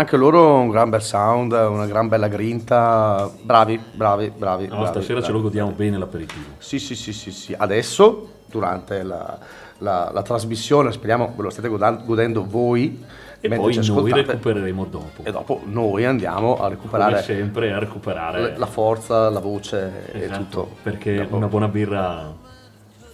Anche 0.00 0.16
loro 0.16 0.54
un 0.56 0.68
gran 0.70 0.90
bel 0.90 1.02
sound, 1.02 1.52
una 1.52 1.86
gran 1.86 2.08
bella 2.08 2.28
grinta. 2.28 3.30
Bravi, 3.42 3.80
bravi, 3.92 4.30
bravi. 4.36 4.64
No, 4.66 4.76
bravi, 4.76 4.86
stasera 4.88 5.20
ce 5.20 5.26
bravi. 5.28 5.32
lo 5.32 5.40
godiamo 5.42 5.70
bene 5.70 5.98
l'aperitivo. 5.98 6.44
Sì, 6.58 6.78
sì, 6.78 6.94
sì, 6.94 7.12
sì, 7.12 7.30
sì. 7.30 7.54
Adesso, 7.56 8.28
durante 8.46 9.02
la, 9.02 9.38
la- 9.78 10.10
la 10.12 10.22
trasmissione, 10.22 10.92
speriamo 10.92 11.32
ve 11.36 11.42
lo 11.42 11.50
state 11.50 11.68
godendo 11.68 12.44
voi. 12.46 13.04
E 13.42 13.48
poi 13.48 13.58
noi 13.74 13.78
ascoltate. 13.78 14.22
recupereremo 14.22 14.84
dopo. 14.84 15.22
E 15.22 15.30
dopo 15.32 15.62
noi 15.64 16.04
andiamo 16.04 16.54
a 16.54 16.56
Come 16.58 16.68
recuperare 16.70 17.22
sempre 17.22 17.72
a 17.72 17.78
recuperare 17.78 18.54
la- 18.58 18.66
forza, 18.66 19.30
la 19.30 19.40
voce 19.40 20.10
e 20.12 20.20
Esatto, 20.24 20.38
tutto. 20.42 20.68
Perché 20.82 21.14
Dopo- 21.22 21.36
una 21.36 21.46
buona 21.46 21.68
birra 21.68 22.30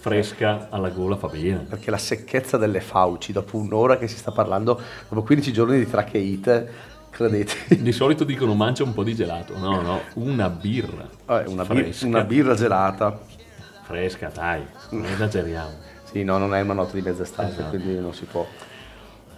fresca 0.07 0.67
alla 0.69 0.89
gola 0.89 1.15
fa 1.17 1.27
bene. 1.27 1.65
perché 1.67 1.91
la 1.91 1.97
secchezza 1.97 2.57
delle 2.57 2.81
fauci 2.81 3.31
dopo 3.31 3.57
un'ora 3.57 3.97
che 3.97 4.07
si 4.07 4.17
sta 4.17 4.31
parlando, 4.31 4.79
dopo 5.09 5.23
15 5.23 5.51
giorni 5.51 5.77
di 5.77 5.89
tracheite, 5.89 6.71
credete, 7.09 7.75
Di 7.81 7.91
solito 7.91 8.23
dicono 8.23 8.53
mangia 8.53 8.83
un 8.83 8.93
po' 8.93 9.03
di 9.03 9.15
gelato. 9.15 9.57
No, 9.57 9.81
no, 9.81 9.99
una 10.15 10.49
birra. 10.49 11.07
Vabbè, 11.25 11.47
una, 11.47 11.65
bir- 11.65 11.95
una 12.03 12.23
birra 12.23 12.53
gelata. 12.55 13.19
Fresca, 13.83 14.29
dai, 14.33 14.61
non 14.91 15.05
esageriamo. 15.05 15.71
Sì, 16.03 16.23
no, 16.23 16.37
non 16.37 16.53
è 16.53 16.61
una 16.61 16.73
notte 16.73 16.95
di 16.95 17.01
mezz'estate, 17.01 17.51
Esatto. 17.51 17.69
quindi 17.69 17.99
non 17.99 18.13
si 18.13 18.25
può. 18.25 18.45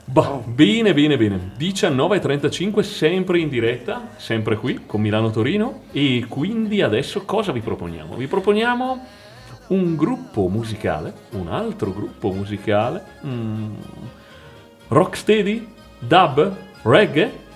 Boh, 0.06 0.44
bene, 0.46 0.94
bene, 0.94 1.18
bene. 1.18 1.52
19.35, 1.58 2.80
sempre 2.82 3.40
in 3.40 3.48
diretta, 3.48 4.10
sempre 4.18 4.56
qui 4.58 4.82
con 4.86 5.02
Milano 5.02 5.30
Torino. 5.30 5.82
E 5.92 6.26
quindi 6.28 6.82
adesso 6.82 7.26
cosa 7.26 7.52
vi 7.52 7.60
proponiamo? 7.60 8.16
Vi 8.16 8.26
proponiamo 8.28 9.06
un 9.70 9.96
gruppo 9.96 10.48
musicale, 10.48 11.14
un 11.32 11.48
altro 11.48 11.92
gruppo 11.94 12.32
musicale, 12.32 13.04
mm, 13.26 13.74
rocksteady, 14.88 15.68
dub, 16.00 16.56
reggae, 16.84 17.48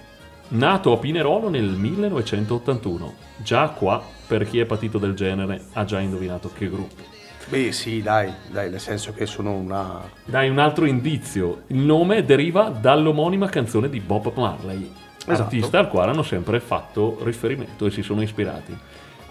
nato 0.50 0.92
a 0.92 0.98
Pinerolo 0.98 1.50
nel 1.50 1.70
1981. 1.70 3.14
Già 3.38 3.70
qua, 3.70 4.02
per 4.28 4.48
chi 4.48 4.60
è 4.60 4.66
patito 4.66 4.98
del 4.98 5.14
genere, 5.16 5.66
ha 5.74 5.86
già 5.86 6.00
indovinato 6.00 6.52
che 6.54 6.70
gruppo. 6.70 7.02
Beh, 7.50 7.72
sì, 7.72 8.02
dai, 8.02 8.32
dai, 8.52 8.70
nel 8.70 8.80
senso 8.80 9.14
che 9.14 9.26
sono 9.26 9.52
una. 9.54 10.02
Dai 10.24 10.50
un 10.50 10.60
altro 10.60 10.86
indizio, 10.86 11.64
il 11.68 11.78
nome 11.80 12.24
deriva 12.24 12.70
dall'omonima 12.70 13.50
canzone 13.50 13.90
di 13.90 14.00
Bob 14.00 14.32
Marley, 14.36 14.90
Esatto. 15.26 15.42
artista 15.42 15.80
al 15.80 15.90
quale 15.90 16.12
hanno 16.12 16.24
sempre 16.24 16.60
fatto 16.60 17.18
riferimento 17.24 17.86
e 17.86 17.92
si 17.92 18.02
sono 18.02 18.22
ispirati. 18.22 18.78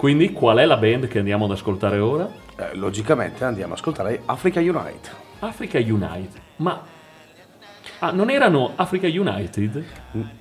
Quindi 0.03 0.33
qual 0.33 0.57
è 0.57 0.65
la 0.65 0.79
band 0.79 1.07
che 1.07 1.21
andiamo 1.21 1.45
ad 1.45 1.53
ascoltare 1.53 2.01
ora? 2.01 2.29
eh, 2.57 2.75
logicamente 2.75 3.45
andiamo 3.45 3.75
ad 3.75 3.79
ascoltare 3.79 4.21
Africa 4.27 4.59
Unite. 4.59 5.09
Africa 5.39 5.79
United. 5.79 6.41
Ma 6.57 6.83
ah, 8.01 8.11
non 8.11 8.29
erano 8.29 8.73
Africa 8.75 9.07
United? 9.07 9.85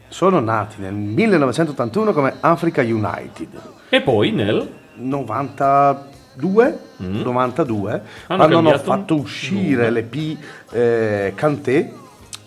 Sono 0.08 0.40
nati 0.40 0.82
nel 0.82 0.96
1981 0.96 2.12
come 2.12 2.38
Africa 2.40 2.82
United. 2.82 3.50
E 3.90 4.02
poi 4.02 4.32
nel 4.32 4.68
92, 4.96 6.80
92 6.98 7.92
Hanno 7.92 8.48
quando 8.48 8.58
hanno 8.58 8.80
fatto 8.80 9.14
uscire 9.14 9.92
l'EP 9.92 10.38
eh, 10.72 11.34
Canté 11.36 11.94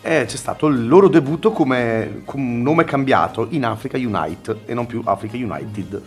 e 0.00 0.24
c'è 0.26 0.36
stato 0.36 0.66
il 0.66 0.88
loro 0.88 1.06
debutto 1.08 1.52
come, 1.52 2.24
un 2.32 2.60
nome 2.60 2.82
cambiato 2.82 3.46
in 3.50 3.64
Africa 3.64 3.96
Unite 3.96 4.62
e 4.66 4.74
non 4.74 4.86
più 4.86 5.00
Africa 5.04 5.36
United. 5.36 6.02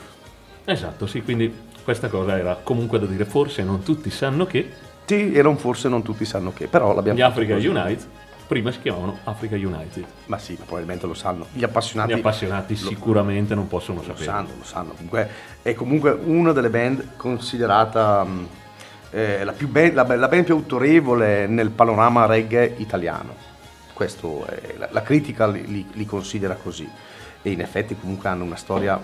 Esatto, 0.69 1.07
sì, 1.07 1.21
quindi 1.21 1.53
questa 1.83 2.09
cosa 2.09 2.37
era 2.37 2.59
comunque 2.61 2.99
da 2.99 3.05
dire, 3.05 3.23
forse 3.23 3.63
non 3.63 3.83
tutti 3.83 4.09
sanno 4.09 4.45
che 4.45 4.69
Sì, 5.05 5.31
e 5.31 5.41
non 5.41 5.57
forse 5.57 5.87
non 5.87 6.01
tutti 6.03 6.25
sanno 6.25 6.51
che, 6.51 6.67
però 6.67 6.93
l'abbiamo 6.93 7.17
gli 7.17 7.21
Africa 7.21 7.53
così. 7.53 7.67
United 7.67 8.05
prima 8.47 8.71
si 8.71 8.79
chiamavano 8.81 9.17
Africa 9.25 9.55
United. 9.55 10.05
Ma 10.25 10.37
sì, 10.37 10.55
ma 10.57 10.63
probabilmente 10.65 11.05
lo 11.05 11.13
sanno. 11.13 11.47
Gli 11.53 11.63
appassionati, 11.63 12.13
Gli 12.13 12.17
appassionati 12.19 12.79
lo- 12.81 12.87
sicuramente 12.89 13.55
non 13.55 13.67
possono 13.67 13.99
lo 13.99 14.05
sapere. 14.05 14.23
sanno, 14.25 14.49
lo 14.57 14.63
sanno. 14.63 14.91
Comunque, 14.93 15.29
è 15.61 15.73
comunque 15.73 16.11
una 16.11 16.51
delle 16.53 16.69
band 16.69 17.15
considerata 17.17 18.23
mh, 18.23 18.47
eh, 19.11 19.43
la, 19.45 19.51
più 19.53 19.67
ben- 19.69 19.93
la, 19.93 20.03
la 20.15 20.27
band 20.29 20.43
più 20.45 20.53
autorevole 20.55 21.47
nel 21.47 21.69
panorama 21.71 22.25
reggae 22.25 22.73
italiano. 22.77 23.35
Questo 23.93 24.45
è- 24.45 24.75
la, 24.77 24.87
la 24.91 25.01
critica 25.01 25.47
li, 25.47 25.65
li- 25.67 25.87
li 25.93 26.05
considera 26.05 26.55
così. 26.55 26.89
E 27.41 27.51
in 27.51 27.59
effetti 27.61 27.97
comunque 27.99 28.29
hanno 28.29 28.43
una 28.45 28.55
storia 28.55 28.97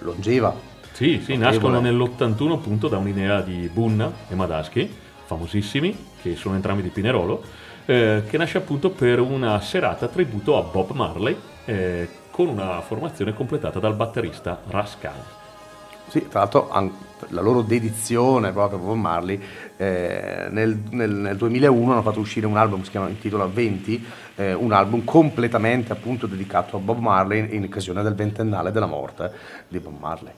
longeva. 0.00 0.54
Sì, 0.92 1.20
sì, 1.22 1.36
nascono 1.36 1.80
nell'81 1.80 2.52
appunto 2.52 2.88
da 2.88 2.96
un'idea 2.96 3.42
di 3.42 3.68
Bunna 3.70 4.10
e 4.28 4.34
Madaschi, 4.34 4.90
famosissimi, 5.26 5.94
che 6.22 6.36
sono 6.36 6.54
entrambi 6.54 6.80
di 6.80 6.88
Pinerolo, 6.88 7.42
eh, 7.84 8.22
che 8.26 8.38
nasce 8.38 8.58
appunto 8.58 8.90
per 8.90 9.20
una 9.20 9.60
serata 9.60 10.08
tributo 10.08 10.56
a 10.56 10.62
Bob 10.62 10.92
Marley, 10.92 11.36
eh, 11.66 12.08
con 12.30 12.48
una 12.48 12.80
formazione 12.80 13.34
completata 13.34 13.78
dal 13.78 13.94
batterista 13.94 14.60
Rascal. 14.68 15.22
Sì, 16.08 16.28
tra 16.28 16.40
l'altro 16.40 16.70
an- 16.70 16.92
la 17.28 17.40
loro 17.40 17.62
dedizione 17.62 18.52
proprio 18.52 18.78
a 18.78 18.82
Bob 18.82 18.96
Marley, 18.96 19.42
eh, 19.76 20.46
nel, 20.50 20.78
nel- 20.90 21.10
nel 21.14 21.36
2001 21.36 21.92
hanno 21.92 22.02
fatto 22.02 22.20
uscire 22.20 22.46
un 22.46 22.56
album 22.56 22.78
che 22.78 22.84
si 22.86 22.90
chiama, 22.92 23.08
intitola 23.08 23.46
20, 23.46 24.04
eh, 24.36 24.52
un 24.54 24.72
album 24.72 25.04
completamente 25.04 25.92
appunto 25.92 26.26
dedicato 26.26 26.76
a 26.76 26.80
Bob 26.80 26.98
Marley 26.98 27.54
in 27.54 27.64
occasione 27.64 28.02
del 28.02 28.14
ventennale 28.14 28.72
della 28.72 28.86
morte 28.86 29.30
di 29.68 29.78
Bob 29.78 29.98
Marley. 29.98 30.32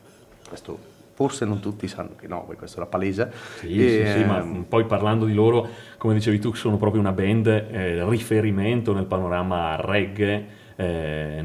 Questo 0.49 0.97
forse 1.19 1.45
non 1.45 1.59
tutti 1.59 1.89
sanno 1.89 2.11
che 2.17 2.29
no, 2.29 2.45
poi 2.45 2.55
questo 2.55 2.77
era 2.77 2.87
palese. 2.87 3.33
Sì, 3.59 3.85
E, 3.85 3.89
sì, 3.89 4.21
sì, 4.21 4.25
ma 4.25 4.39
ehm, 4.39 4.67
poi 4.69 4.85
parlando 4.85 5.25
di 5.25 5.35
loro, 5.35 5.69
come 5.97 6.15
dicevi 6.15 6.39
tu, 6.39 6.55
sono 6.55 6.77
proprio 6.77 7.01
una 7.01 7.11
band 7.11 7.47
eh, 7.49 8.09
riferimento 8.09 8.93
nel 8.93 9.05
panorama 9.05 9.75
reggae 9.81 10.47
eh, 10.77 11.45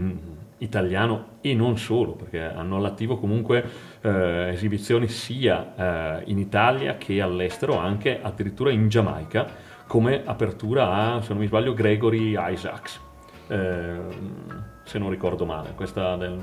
italiano 0.63 1.37
e 1.41 1.53
non 1.53 1.77
solo, 1.77 2.13
perché 2.13 2.41
hanno 2.41 2.77
all'attivo 2.77 3.17
comunque 3.17 3.63
eh, 4.01 4.49
esibizioni 4.53 5.07
sia 5.07 6.19
eh, 6.19 6.23
in 6.27 6.37
Italia 6.39 6.97
che 6.97 7.21
all'estero, 7.21 7.77
anche 7.77 8.19
addirittura 8.21 8.71
in 8.71 8.87
Giamaica, 8.89 9.47
come 9.87 10.23
apertura 10.25 10.91
a, 11.15 11.21
se 11.21 11.29
non 11.29 11.39
mi 11.39 11.47
sbaglio, 11.47 11.73
Gregory 11.73 12.35
Isaacs. 12.37 12.99
eh, 13.47 13.99
se 14.85 14.99
non 14.99 15.09
ricordo 15.09 15.45
male, 15.45 15.73
questa 15.75 16.15
del, 16.17 16.37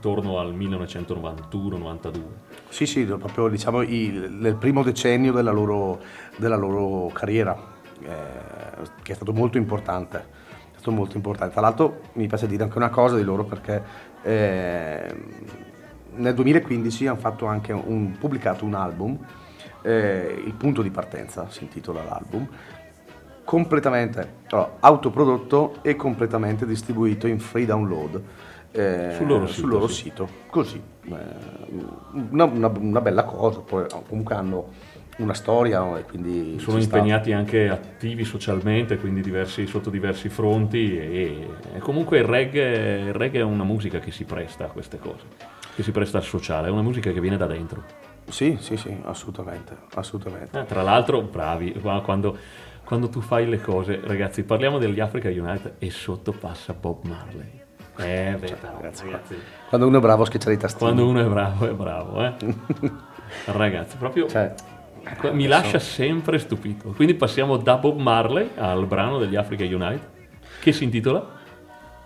intorno 0.00 0.38
al 0.38 0.54
1991-92. 0.56 2.20
Sì, 2.68 2.86
sì, 2.86 3.04
proprio 3.04 3.48
diciamo 3.48 3.82
il- 3.82 4.30
nel 4.30 4.56
primo 4.56 4.82
decennio 4.82 5.32
della 5.32 5.50
loro, 5.50 6.00
della 6.36 6.56
loro 6.56 7.08
carriera, 7.12 7.56
eh, 8.02 8.08
che 9.02 9.12
è 9.12 9.14
stato 9.14 9.32
molto 9.32 9.58
importante. 9.58 10.38
È 10.80 10.82
stato 10.84 10.96
molto 10.96 11.16
importante. 11.18 11.52
Tra 11.52 11.60
l'altro 11.60 12.00
mi 12.14 12.26
piace 12.26 12.46
dire 12.46 12.62
anche 12.62 12.78
una 12.78 12.88
cosa 12.88 13.14
di 13.14 13.22
loro 13.22 13.44
perché 13.44 13.82
eh, 14.22 15.14
nel 16.14 16.32
2015 16.32 17.06
hanno 17.06 17.18
fatto 17.18 17.44
anche 17.44 17.74
un, 17.74 18.16
pubblicato 18.18 18.64
un 18.64 18.72
album, 18.72 19.18
eh, 19.82 20.42
Il 20.42 20.54
punto 20.54 20.80
di 20.80 20.88
partenza 20.88 21.50
si 21.50 21.64
intitola 21.64 22.02
l'album, 22.02 22.48
completamente 23.44 24.36
allora, 24.48 24.76
autoprodotto 24.80 25.82
e 25.82 25.96
completamente 25.96 26.64
distribuito 26.64 27.26
in 27.26 27.40
free 27.40 27.66
download 27.66 28.22
eh, 28.72 29.12
Sul 29.16 29.26
loro 29.26 29.46
sito, 29.48 29.66
loro 29.66 29.86
sì. 29.86 30.02
sito. 30.04 30.28
Così, 30.48 30.80
eh, 31.04 31.14
una, 32.30 32.44
una- 32.44 32.72
una 32.74 33.00
bella 33.02 33.24
cosa. 33.24 33.60
Poi 33.60 33.84
comunque 34.08 34.34
hanno 34.34 34.68
una 35.20 35.34
storia 35.34 35.98
e 35.98 36.04
quindi 36.04 36.58
sono 36.58 36.78
ci 36.78 36.84
sta. 36.84 36.96
impegnati 36.96 37.32
anche 37.32 37.68
attivi 37.68 38.24
socialmente, 38.24 38.98
quindi 38.98 39.20
diversi- 39.20 39.66
sotto 39.66 39.90
diversi 39.90 40.28
fronti 40.28 40.96
e, 40.98 41.48
e 41.74 41.78
comunque 41.78 42.18
il 42.18 42.24
reggae, 42.24 42.98
il 43.06 43.12
reggae 43.12 43.40
è 43.40 43.44
una 43.44 43.64
musica 43.64 43.98
che 43.98 44.10
si 44.10 44.24
presta 44.24 44.64
a 44.64 44.68
queste 44.68 44.98
cose, 44.98 45.24
che 45.74 45.82
si 45.82 45.90
presta 45.90 46.18
al 46.18 46.24
sociale, 46.24 46.68
è 46.68 46.70
una 46.70 46.82
musica 46.82 47.10
che 47.12 47.20
viene 47.20 47.36
da 47.36 47.46
dentro. 47.46 47.82
Sì, 48.28 48.56
sì, 48.60 48.76
sì, 48.76 48.96
assolutamente, 49.04 49.76
assolutamente. 49.94 50.58
Eh, 50.60 50.64
tra 50.64 50.82
l'altro, 50.82 51.20
bravi, 51.22 51.72
qua- 51.72 52.00
quando, 52.00 52.36
quando 52.84 53.08
tu 53.08 53.20
fai 53.20 53.48
le 53.48 53.60
cose, 53.60 54.00
ragazzi, 54.04 54.44
parliamo 54.44 54.78
degli 54.78 55.00
Africa 55.00 55.28
United 55.28 55.74
e 55.78 55.90
sotto 55.90 56.32
passa 56.32 56.72
Bob 56.72 57.04
Marley. 57.04 57.58
Eh, 57.96 58.36
beh, 58.38 58.54
però, 58.54 58.72
ragazzi, 58.76 59.04
ragazzi, 59.04 59.34
Quando 59.68 59.86
uno 59.86 59.98
è 59.98 60.00
bravo 60.00 60.22
a 60.22 60.26
schiacciare 60.26 60.54
i 60.54 60.58
tastini. 60.58 60.90
quando 60.90 61.06
uno 61.10 61.20
è 61.20 61.28
bravo, 61.28 61.68
è 61.68 61.74
bravo, 61.74 62.24
eh. 62.24 62.34
Ragazzi, 63.46 63.96
proprio 63.96 64.26
Cioè, 64.28 64.54
mi 65.32 65.46
lascia 65.46 65.78
sempre 65.78 66.38
stupito. 66.38 66.90
Quindi 66.90 67.14
passiamo 67.14 67.56
da 67.56 67.76
Bob 67.76 67.98
Marley 67.98 68.50
al 68.56 68.86
brano 68.86 69.18
degli 69.18 69.36
Africa 69.36 69.64
United, 69.64 70.08
che 70.60 70.72
si 70.72 70.84
intitola 70.84 71.38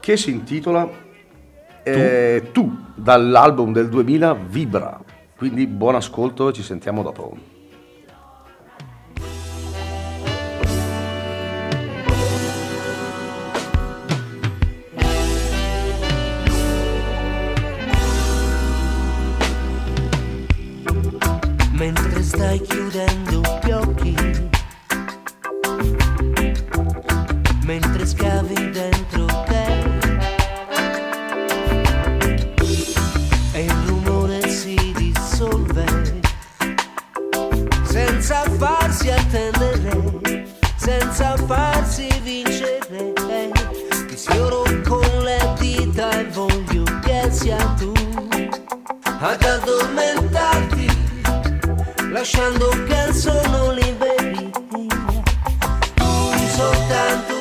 che 0.04 0.18
si 0.18 0.32
intitola 0.32 0.86
eh, 1.82 2.50
tu. 2.52 2.70
dall'album 2.94 3.72
del 3.72 3.88
2000 3.88 4.34
Vibra. 4.34 5.00
Quindi 5.34 5.66
buon 5.66 5.94
ascolto, 5.94 6.52
ci 6.52 6.62
sentiamo 6.62 7.02
dopo. 7.02 7.53
stai 22.44 22.60
chiudendo 22.60 23.40
gli 23.62 23.70
occhi. 23.70 24.14
Mentre 27.64 28.06
scavi 28.06 28.70
dentro 28.70 29.24
te. 29.46 29.66
E 33.52 33.64
il 33.64 33.72
rumore 33.86 34.46
si 34.48 34.92
dissolve. 34.94 35.86
Senza 37.84 38.42
farsi 38.58 39.10
attendere. 39.10 40.46
Senza 40.76 41.36
farsi 41.46 42.08
vincere. 42.22 43.12
Ti 44.06 44.16
sfioro 44.16 44.64
con 44.86 45.22
le 45.22 45.54
dita 45.58 46.10
e 46.10 46.24
voglio 46.26 46.84
che 47.00 47.26
sia 47.30 47.56
tu. 47.78 47.92
Ad 49.20 49.42
addormentarti 49.42 50.93
lasciando 52.14 52.70
il 52.70 53.12
sonno 53.12 53.72
liberi. 53.72 54.50
Tu, 55.94 56.48
soltanto 56.54 57.33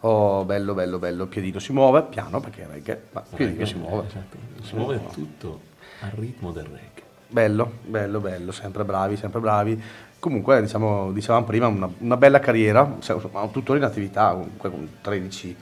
Oh, 0.00 0.44
bello, 0.44 0.72
bello, 0.74 0.98
bello. 0.98 1.26
Piedino 1.26 1.58
si 1.58 1.72
muove, 1.72 2.02
piano 2.04 2.40
perché 2.40 2.66
reggae, 2.66 3.02
ma 3.12 3.22
Piedino 3.34 3.66
si 3.66 3.74
muove. 3.74 4.06
Esatto. 4.06 4.36
Si 4.62 4.74
muove 4.74 5.00
tutto 5.12 5.60
al 6.00 6.10
ritmo 6.10 6.52
del 6.52 6.64
reggae. 6.64 7.02
Bello, 7.28 7.70
bello, 7.84 8.20
bello, 8.20 8.52
sempre 8.52 8.84
bravi, 8.84 9.16
sempre 9.16 9.40
bravi. 9.40 9.82
Comunque, 10.18 10.60
diciamo, 10.60 11.12
dicevamo 11.12 11.44
prima, 11.44 11.66
una, 11.66 11.88
una 11.98 12.16
bella 12.16 12.40
carriera, 12.40 12.90
insomma, 12.94 13.46
tuttora 13.48 13.78
in 13.78 13.84
attività, 13.84 14.32
comunque 14.32 14.70
con 14.70 14.88
13 15.00 15.56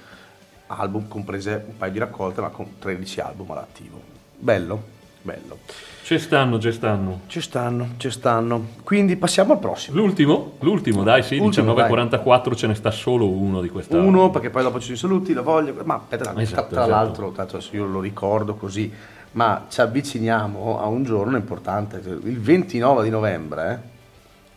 album, 0.69 1.09
comprese 1.09 1.65
un 1.69 1.77
paio 1.77 1.93
di 1.93 1.99
raccolte, 1.99 2.41
ma 2.41 2.49
con 2.49 2.79
13 2.79 3.21
album 3.21 3.51
all'attivo. 3.51 4.01
Bello, 4.37 4.97
bello. 5.23 5.59
Ci 6.03 6.19
stanno, 6.19 6.59
ci 6.59 6.73
stanno. 6.73 7.21
Ci 7.27 7.41
stanno, 7.43 7.89
ci 7.99 8.11
stanno. 8.11 8.69
Quindi 8.83 9.17
passiamo 9.17 9.53
al 9.53 9.59
prossimo. 9.59 10.01
L'ultimo? 10.01 10.53
L'ultimo, 10.61 11.03
dai, 11.03 11.23
sì, 11.23 11.37
Ultimo, 11.37 11.75
19.44 11.75 12.55
ce 12.57 12.67
ne 12.67 12.75
sta 12.75 12.91
solo 12.91 13.29
uno 13.29 13.61
di 13.61 13.69
questa. 13.69 13.99
Uno, 13.99 14.31
perché 14.31 14.49
poi 14.49 14.63
dopo 14.63 14.81
ci 14.81 14.97
sono 14.97 14.97
i 14.97 15.17
saluti, 15.17 15.35
la 15.35 15.43
voglio, 15.43 15.75
ma 15.85 16.03
tra, 16.09 16.17
tra- 16.17 16.41
Esatto, 16.41 16.69
tra 16.69 16.85
esatto. 16.87 16.89
l'altro, 16.89 17.69
io 17.73 17.85
lo 17.85 18.01
ricordo 18.01 18.55
così, 18.55 18.91
ma 19.33 19.67
ci 19.69 19.83
avviciniamo 19.83 20.81
a 20.81 20.87
un 20.87 21.05
giorno 21.05 21.37
importante, 21.37 21.99
il 21.99 22.41
29 22.41 23.05
di 23.05 23.11
novembre 23.11 23.83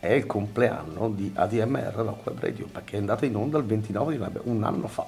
eh, 0.00 0.08
è 0.08 0.12
il 0.12 0.26
compleanno 0.26 1.10
di 1.14 1.30
ADMR 1.34 1.92
Rock 1.94 2.26
Web 2.26 2.40
Radio, 2.40 2.66
perché 2.72 2.96
è 2.96 2.98
andata 2.98 3.26
in 3.26 3.36
onda 3.36 3.58
il 3.58 3.64
29 3.64 4.12
di 4.12 4.18
novembre, 4.18 4.42
un 4.46 4.64
anno 4.64 4.88
fa. 4.88 5.02
È 5.04 5.06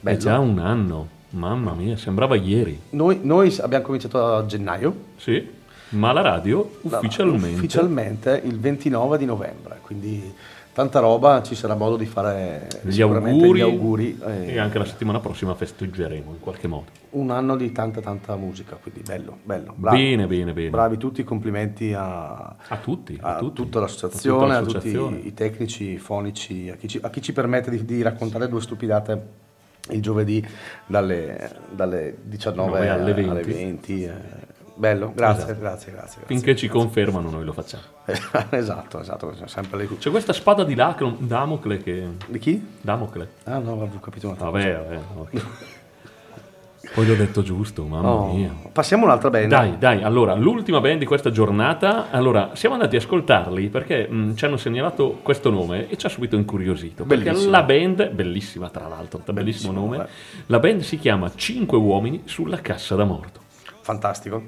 Bello. 0.00 0.18
già 0.18 0.38
un 0.38 0.58
anno, 0.58 1.08
mamma 1.30 1.72
mia, 1.74 1.96
sembrava 1.96 2.34
ieri. 2.36 2.78
Noi, 2.90 3.20
noi 3.22 3.56
abbiamo 3.60 3.84
cominciato 3.84 4.24
a 4.36 4.46
gennaio, 4.46 4.94
Sì, 5.16 5.46
ma 5.90 6.12
la 6.12 6.20
radio 6.22 6.78
ufficialmente. 6.82 7.56
ufficialmente 7.56 8.40
il 8.44 8.58
29 8.58 9.18
di 9.18 9.24
novembre, 9.24 9.78
quindi 9.82 10.32
tanta 10.72 11.00
roba, 11.00 11.42
ci 11.42 11.54
sarà 11.56 11.74
modo 11.74 11.96
di 11.96 12.06
fare 12.06 12.68
Gli 12.82 12.92
sicuramente 12.92 13.42
auguri, 13.44 13.58
gli 13.58 13.62
auguri. 13.62 14.18
eh, 14.24 14.52
e 14.52 14.58
anche 14.58 14.78
la 14.78 14.84
settimana 14.84 15.18
prossima 15.18 15.54
festeggeremo 15.54 16.30
in 16.30 16.40
qualche 16.40 16.68
modo. 16.68 16.86
un 17.10 17.30
anno 17.30 17.56
di 17.56 17.72
tanta 17.72 18.00
tanta 18.00 18.36
musica, 18.36 18.76
quindi 18.80 19.02
bello, 19.04 19.38
bello. 19.42 19.72
Bravi, 19.76 19.96
Bene, 19.98 20.26
bene, 20.28 20.52
bene. 20.52 20.70
bravi 20.70 20.96
tutti, 20.96 21.24
complimenti 21.24 21.92
a, 21.92 22.54
A 22.68 22.76
tutti, 22.80 23.18
a 23.20 23.34
a 23.34 23.38
tutti. 23.38 23.62
tutta 23.62 23.80
l'associazione, 23.80 24.54
A 24.54 24.58
a, 24.58 24.60
tutta 24.62 24.78
tutti 24.78 24.92
l'associazione. 24.92 25.26
i 25.26 25.34
tecnici 25.34 25.98
fonici, 25.98 26.70
a 26.70 26.76
chi 26.76 26.86
ci, 26.86 27.00
a 27.02 27.10
chi 27.10 27.20
ci 27.20 27.32
permette 27.32 27.70
di, 27.70 27.84
di 27.84 28.00
raccontare 28.02 28.48
due 28.48 28.60
stupidate 28.60 29.48
il 29.90 30.02
giovedì 30.02 30.46
dalle, 30.86 31.50
dalle 31.70 32.16
19 32.22 32.68
Nove 32.70 32.88
alle 32.88 33.12
alle 33.12 33.42
20. 33.42 33.52
20. 33.54 34.02
eh. 34.04 34.12
bello, 34.74 35.12
grazie, 35.14 35.44
Esatto. 35.44 35.58
grazie, 35.60 35.92
grazie, 35.92 35.92
grazie. 35.92 36.22
Finché 36.26 36.56
ci 36.56 36.68
confermano 36.68 37.30
noi 37.30 37.44
lo 37.44 37.52
facciamo. 37.52 37.82
esatto, 38.50 39.00
esatto, 39.00 39.34
sempre 39.46 39.78
le... 39.78 39.98
C'è 39.98 40.10
questa 40.10 40.32
spada 40.32 40.64
di 40.64 40.74
Lacron, 40.74 41.16
Damocle 41.20 41.78
che... 41.78 42.06
Di 42.26 42.38
chi? 42.38 42.66
Damocle. 42.80 43.28
Ah 43.44 43.58
no, 43.58 43.72
avevo 43.72 43.98
capito 44.00 44.26
un'altra 44.26 44.50
Vabbè, 44.50 44.72
vabbè. 44.74 45.00
ok. 45.16 45.42
Poi 46.92 47.06
l'ho 47.06 47.14
detto 47.14 47.42
giusto, 47.42 47.84
mamma 47.86 48.08
Oh, 48.10 48.34
mia. 48.34 48.52
Passiamo 48.72 49.04
a 49.04 49.06
un'altra 49.06 49.30
band. 49.30 49.46
Dai, 49.48 49.78
dai, 49.78 50.02
allora, 50.02 50.34
l'ultima 50.34 50.80
band 50.80 50.98
di 50.98 51.04
questa 51.06 51.30
giornata, 51.30 52.10
allora, 52.10 52.50
siamo 52.54 52.74
andati 52.74 52.96
a 52.96 52.98
ascoltarli 52.98 53.68
perché 53.68 54.08
mh, 54.08 54.34
ci 54.34 54.44
hanno 54.44 54.56
segnalato 54.56 55.20
questo 55.22 55.50
nome 55.50 55.88
e 55.88 55.96
ci 55.96 56.06
ha 56.06 56.08
subito 56.08 56.34
incuriosito. 56.36 57.04
Perché 57.04 57.24
Bellissimo. 57.24 57.50
la 57.50 57.62
band, 57.62 58.10
bellissima 58.10 58.68
tra 58.70 58.88
l'altro, 58.88 59.20
bellissimo, 59.32 59.72
Bellissimo, 59.72 59.72
nome, 59.72 60.04
eh. 60.04 60.42
la 60.46 60.58
band 60.58 60.80
si 60.80 60.98
chiama 60.98 61.30
Cinque 61.34 61.78
uomini 61.78 62.22
sulla 62.24 62.60
cassa 62.60 62.96
da 62.96 63.04
morto. 63.04 63.40
Fantastico. 63.82 64.42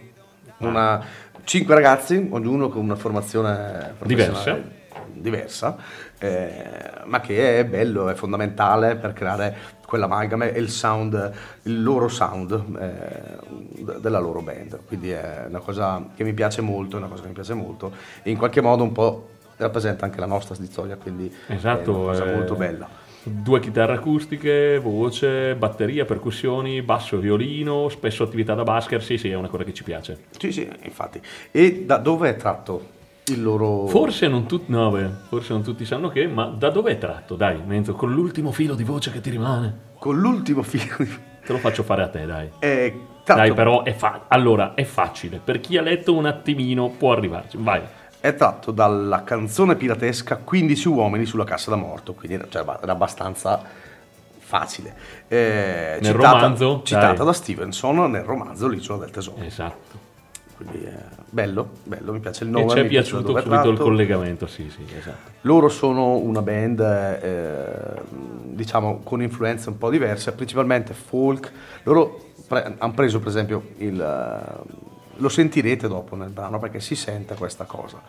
Una, 0.59 1.01
cinque 1.45 1.75
ragazzi, 1.75 2.29
ognuno 2.31 2.69
con 2.69 2.83
una 2.83 2.97
formazione 2.97 3.95
professionale 3.99 4.81
diversa, 5.15 5.77
eh, 6.23 6.91
ma 7.07 7.21
che 7.21 7.59
è 7.59 7.65
bello, 7.65 8.09
è 8.09 8.15
fondamentale 8.15 8.97
per 8.97 9.13
creare 9.13 9.57
quell'amalgama 9.87 10.47
e 10.47 10.59
il 10.59 10.71
sound, 10.71 11.33
il 11.65 11.83
loro 11.83 12.09
sound 12.09 12.51
eh, 12.81 13.83
de- 13.83 14.01
della 14.01 14.19
loro 14.19 14.41
band. 14.41 14.81
Quindi 14.87 15.11
è 15.11 15.45
una 15.49 15.61
cosa 15.61 16.07
che 16.15 16.25
mi 16.25 16.33
piace 16.33 16.63
molto, 16.63 16.97
è 16.97 16.99
una 16.99 17.09
cosa 17.09 17.23
che 17.23 17.29
mi 17.29 17.35
piace 17.35 17.55
molto 17.55 17.93
e 18.23 18.31
in 18.31 18.37
qualche 18.39 18.61
modo 18.61 18.83
un 18.83 18.93
po' 18.93 19.29
rappresenta 19.57 20.05
anche 20.05 20.19
la 20.19 20.27
nostra 20.27 20.55
storia, 20.55 20.97
quindi 20.97 21.33
è 21.47 21.53
Esatto. 21.53 21.91
una 21.91 22.05
cosa 22.07 22.27
eh, 22.27 22.35
molto 22.35 22.55
bella. 22.55 22.89
Due 23.25 23.61
chitarre 23.61 23.93
acustiche, 23.95 24.79
voce, 24.79 25.55
batteria, 25.55 26.05
percussioni, 26.05 26.83
basso, 26.83 27.19
violino, 27.19 27.89
spesso 27.89 28.25
attività 28.25 28.55
da 28.55 28.65
basket, 28.65 29.01
sì 29.01 29.17
sì, 29.17 29.31
è 29.31 29.35
una 29.35 29.49
cosa 29.49 29.63
che 29.63 29.73
ci 29.73 29.85
piace. 29.85 30.25
Sì, 30.37 30.51
sì, 30.51 30.69
infatti. 30.83 31.21
E 31.53 31.85
da 31.87 31.99
dove 31.99 32.31
è 32.31 32.37
tratto 32.37 33.01
il 33.33 33.43
loro... 33.43 33.87
Forse 33.87 34.29
non, 34.29 34.47
tutti, 34.47 34.71
no, 34.73 34.91
beh, 34.91 35.09
forse 35.29 35.53
non 35.53 35.63
tutti 35.63 35.85
sanno 35.85 36.09
che, 36.09 36.27
ma 36.27 36.47
da 36.47 36.71
dove 36.71 36.93
è 36.93 36.99
tratto? 36.99 37.35
Dai, 37.37 37.61
Menzo, 37.65 37.95
con 37.95 38.13
l'ultimo 38.13 38.53
filo 38.53 38.75
di 38.75 38.85
voce 38.85 39.11
che 39.11 39.21
ti 39.21 39.31
rimane. 39.31 39.91
Con 39.99 40.19
l'ultimo 40.19 40.63
film... 40.63 41.07
Te 41.45 41.53
lo 41.53 41.59
faccio 41.59 41.83
fare 41.83 42.03
a 42.03 42.09
te, 42.09 42.25
dai. 42.25 42.49
È 42.61 42.95
tratto, 43.25 43.41
Dai, 43.41 43.53
però 43.53 43.83
è, 43.83 43.93
fa- 43.95 44.27
allora, 44.29 44.75
è 44.75 44.85
facile. 44.85 45.41
Per 45.43 45.59
chi 45.61 45.77
ha 45.77 45.83
letto 45.83 46.15
un 46.15 46.27
attimino 46.27 46.89
può 46.91 47.13
arrivarci. 47.13 47.57
Vai. 47.61 47.81
è 48.21 48.33
tratto 48.37 48.71
dalla 48.71 49.25
canzone 49.25 49.75
piratesca 49.75 50.37
15 50.37 50.87
uomini 50.89 51.25
sulla 51.25 51.43
cassa 51.43 51.71
da 51.71 51.77
morto, 51.77 52.15
quindi 52.15 52.41
cioè, 52.49 52.63
era 52.81 52.93
abbastanza 52.93 53.61
facile. 54.39 54.95
Eh, 55.27 55.99
Nel 56.01 56.13
romanzo, 56.15 56.83
Citata 56.85 57.13
dai. 57.15 57.27
da 57.27 57.33
Stevenson 57.33 58.11
nel 58.11 58.23
romanzo 58.23 58.69
L'isola 58.69 59.01
del 59.01 59.11
tesoro. 59.11 59.43
Esatto. 59.43 60.11
Quindi 60.65 60.85
eh, 60.85 60.93
bello, 61.29 61.79
bello, 61.85 62.13
mi 62.13 62.21
piace 62.21 62.45
il 62.45 62.51
E 62.51 62.53
nome. 62.53 62.69
ci 62.69 62.79
è 62.79 62.85
da 62.85 62.89
piaciuto 62.89 63.37
è 63.37 63.41
subito 63.41 63.69
il 63.69 63.77
tratto. 63.77 63.83
collegamento, 63.83 64.47
sì, 64.47 64.71
sì, 64.71 64.85
esatto. 64.97 65.31
Loro 65.43 65.69
sono 65.69 66.17
una 66.17 66.43
band, 66.43 66.81
eh, 66.81 68.03
diciamo, 68.45 69.01
con 69.03 69.23
influenze 69.23 69.69
un 69.71 69.79
po' 69.79 69.91
diverse, 69.91 70.33
principalmente 70.33 70.95
folk. 70.95 71.53
Loro 71.85 72.35
hanno 72.49 72.93
preso, 72.95 73.19
per 73.19 73.29
esempio, 73.29 73.71
il, 73.79 73.97
lo 75.17 75.29
sentirete 75.29 75.89
dopo 75.89 76.17
nel 76.17 76.31
brano 76.31 76.59
perché 76.59 76.81
si 76.81 76.95
sente 76.95 77.35
questa 77.35 77.65
cosa. 77.65 78.01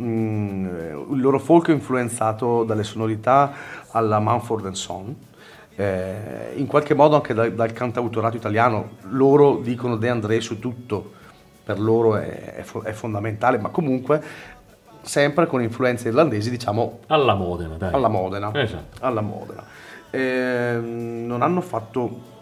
Mm, 0.00 0.66
il 1.14 1.20
loro 1.20 1.38
folk 1.40 1.68
è 1.70 1.72
influenzato 1.72 2.62
dalle 2.64 2.84
sonorità 2.84 3.52
alla 3.90 4.20
Mumford 4.20 4.70
Son. 4.72 5.14
eh, 5.74 6.52
in 6.56 6.66
qualche 6.66 6.94
modo 6.94 7.14
anche 7.16 7.34
dal, 7.34 7.52
dal 7.52 7.72
cantautorato 7.72 8.36
italiano, 8.36 8.90
loro 9.10 9.58
dicono 9.58 9.96
De 9.96 10.08
André 10.08 10.40
su 10.40 10.58
tutto, 10.58 11.12
per 11.68 11.78
loro 11.80 12.16
è, 12.16 12.54
è 12.54 12.64
è 12.84 12.92
fondamentale, 12.92 13.58
ma 13.58 13.68
comunque 13.68 14.22
sempre 15.02 15.46
con 15.46 15.60
influenze 15.60 16.08
irlandesi, 16.08 16.48
diciamo 16.48 17.00
Alla 17.08 17.34
Modena, 17.34 17.74
dai. 17.76 17.92
alla 17.92 18.08
Modena. 18.08 18.50
Esatto. 18.54 18.96
Alla 19.04 19.20
Modena. 19.20 19.62
Ehm, 20.08 21.26
non 21.26 21.42
hanno 21.42 21.60
fatto 21.60 22.36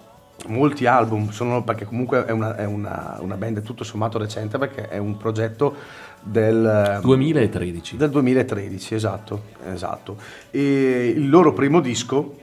molti 0.46 0.86
album, 0.86 1.30
sono- 1.30 1.64
perché 1.64 1.86
comunque 1.86 2.24
è, 2.24 2.30
una, 2.30 2.54
è 2.54 2.64
una- 2.66 3.16
una 3.20 3.34
band 3.34 3.62
tutto 3.62 3.82
sommato 3.82 4.16
recente, 4.16 4.58
perché 4.58 4.86
è 4.88 4.98
un 4.98 5.16
progetto 5.16 5.74
del, 6.22 7.00
2013. 7.02 7.96
del 7.96 8.10
2013, 8.10 8.94
esatto, 8.94 9.42
esatto. 9.72 10.16
E 10.52 11.12
il 11.16 11.28
loro 11.28 11.52
primo 11.52 11.80
disco 11.80 12.36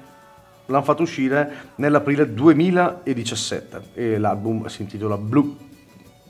l'hanno 0.66 0.84
fatto 0.84 1.04
uscire 1.04 1.50
nell'aprile 1.76 2.34
2017 2.34 3.82
e 3.94 4.18
l'album 4.18 4.66
si 4.68 4.82
intitola 4.82 5.18
Blue 5.18 5.72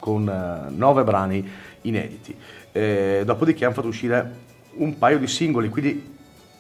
con 0.04 0.28
eh, 0.28 0.70
nove 0.76 1.06
brani 1.06 1.50
inediti. 1.84 2.36
Eh, 2.74 3.22
dopodiché 3.24 3.64
hanno 3.64 3.74
fatto 3.74 3.88
uscire 3.88 4.36
un 4.76 4.98
paio 4.98 5.18
di 5.18 5.28
singoli, 5.28 5.70
quindi 5.70 6.12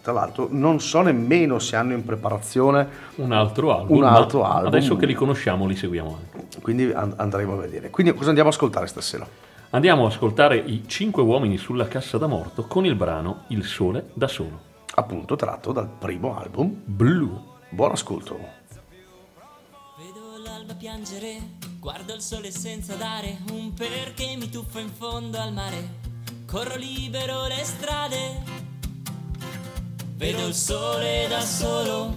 tra 0.02 0.14
l'altro 0.14 0.48
non 0.50 0.80
so 0.80 1.02
nemmeno 1.02 1.60
se 1.60 1.76
hanno 1.76 1.91
in 1.91 2.06
preparazione, 2.06 2.88
Un 3.16 3.34
altro 3.34 3.76
album. 3.78 3.98
Un 3.98 4.06
altro 4.06 4.46
album. 4.46 4.68
Adesso 4.68 4.96
che 4.96 5.06
li 5.06 5.14
conosciamo, 5.14 5.68
li 5.68 5.76
seguiamo 5.76 6.18
anche. 6.18 6.62
quindi 6.62 6.89
an- 6.94 7.16
andremo 7.18 7.52
a 7.54 7.58
vedere. 7.58 7.89
Quindi 7.89 8.14
cosa 8.14 8.30
andiamo 8.30 8.48
a 8.50 8.54
ascoltare 8.54 8.88
stasera? 8.88 9.28
Andiamo 9.72 10.06
a 10.06 10.08
ascoltare 10.08 10.56
i 10.58 10.84
cinque 10.88 11.22
uomini 11.22 11.58
sulla 11.58 11.89
cassa 11.89 12.18
da 12.18 12.28
morto 12.28 12.64
con 12.66 12.86
il 12.86 12.96
brano 12.96 13.44
Il 13.48 13.66
sole 13.66 14.06
da 14.14 14.30
solo. 14.30 14.72
Appunto 14.96 15.36
tratto 15.36 15.74
dal 15.74 15.89
primo 16.00 16.38
album. 16.38 16.74
Blu. 16.86 17.41
Buon 17.70 17.91
ascolto. 17.91 18.38
Vedo 19.98 20.41
l'alba 20.46 20.76
piangere, 20.76 21.38
guardo 21.84 22.13
il 22.13 22.21
sole 22.21 22.49
senza 22.49 22.95
dare 22.95 23.39
un 23.51 23.73
perché 23.73 24.38
mi 24.38 24.49
tuffo 24.49 24.79
in 24.79 24.89
fondo 24.89 25.38
al 25.38 25.51
mare. 25.51 25.99
Corro 26.45 26.77
libero 26.77 27.45
le 27.47 27.61
strade, 27.61 28.41
vedo 30.15 30.47
il 30.47 30.53
sole 30.53 31.25
da 31.27 31.41
solo. 31.41 32.15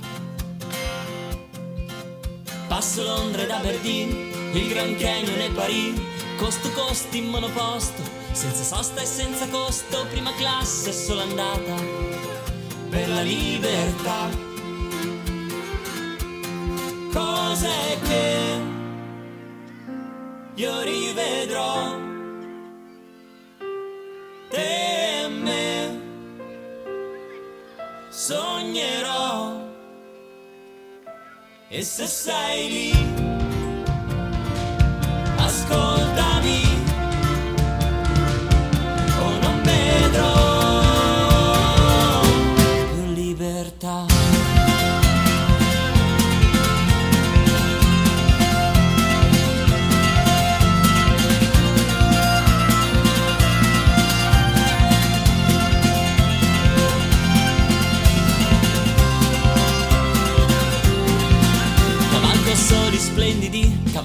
Passo 2.68 3.02
Londra 3.02 3.42
ed 3.42 3.50
Aberdeen, 3.50 4.10
il 4.54 4.68
Grand 4.68 4.96
Canyon 5.00 5.40
e 5.40 5.50
Parigi, 5.50 6.06
costo 6.36 6.70
costi 6.70 7.18
in 7.18 7.26
monoposto, 7.26 8.02
senza 8.30 8.62
sosta 8.62 9.00
e 9.00 9.04
senza 9.04 9.48
costo, 9.48 10.06
prima 10.10 10.32
classe 10.34 10.92
solo 10.92 11.22
andata 11.22 11.74
per 12.88 13.08
la 13.08 13.22
libertà 13.22 14.30
cose 17.12 17.68
che 18.04 18.75
io 20.56 20.80
rivedrò 20.80 21.96
te 24.48 25.24
e 25.24 25.28
me. 25.28 26.00
Sognerò. 28.08 29.64
E 31.68 31.82
se 31.82 32.06
sei 32.06 32.68
lì 32.70 33.25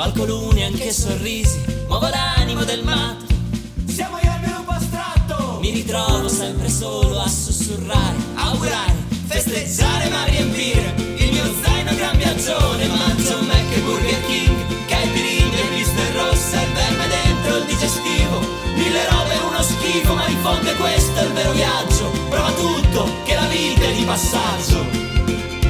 splendidi, 0.01 0.11
cavalco 0.11 0.25
luni 0.25 0.63
anche 0.63 0.91
sorrisi, 0.91 1.61
muovo 1.87 2.07
l'animo 2.07 2.63
del 2.63 2.83
matto. 2.83 3.25
Siamo 3.85 4.17
io 4.17 4.31
il 4.33 4.49
gruppo 4.49 4.71
astratto. 4.71 5.59
Mi 5.61 5.69
ritrovo 5.69 6.27
sempre 6.27 6.69
solo 6.69 7.19
a 7.19 7.27
sussurrare, 7.27 8.17
augurare, 8.35 8.95
festeggiare 9.27 10.09
ma 10.09 10.23
riempire 10.25 10.93
il 11.17 11.31
mio 11.31 11.43
zaino 11.61 11.95
gran 11.95 12.17
viaggione. 12.17 12.87
Mangio 12.87 13.37
un 13.37 13.45
Mac 13.45 13.75
e 13.75 13.79
Burger 13.81 14.25
King, 14.25 14.85
catering 14.87 15.53
e 15.53 15.67
blister 15.69 16.15
rossa, 16.15 16.61
il 16.61 16.71
verme 16.73 17.07
dentro 17.07 17.57
il 17.57 17.65
digestivo. 17.65 18.39
Mille 18.75 19.07
robe 19.09 19.33
è 19.33 19.41
uno 19.43 19.61
schifo, 19.61 20.15
ma 20.15 20.27
in 20.27 20.37
fondo 20.41 20.69
è 20.69 20.75
questo 20.75 21.21
il 21.21 21.31
vero 21.33 21.51
viaggio. 21.51 22.09
Prova 22.29 22.51
tutto, 22.53 23.07
che 23.25 23.35
la 23.35 23.47
vita 23.47 23.71
due 23.81 25.60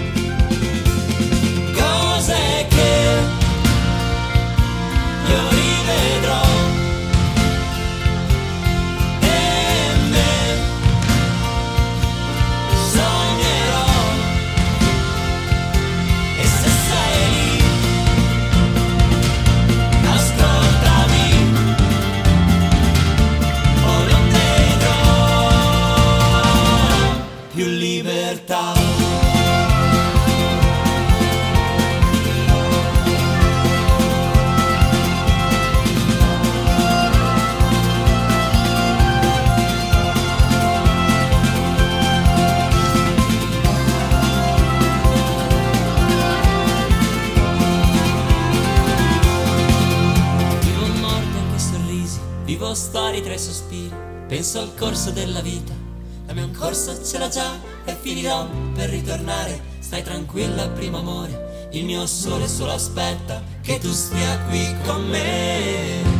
e 57.91 57.97
finirò 57.99 58.47
per 58.73 58.89
ritornare. 58.89 59.69
Stai 59.79 60.03
tranquilla, 60.03 60.69
primo 60.69 60.99
amore. 60.99 61.69
Il 61.71 61.85
mio 61.85 62.05
sole 62.05 62.47
solo 62.47 62.71
aspetta 62.71 63.41
che 63.61 63.79
tu 63.79 63.91
stia 63.91 64.39
qui 64.49 64.75
con 64.83 65.07
me. 65.07 66.19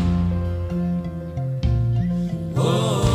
Cose 2.54 3.11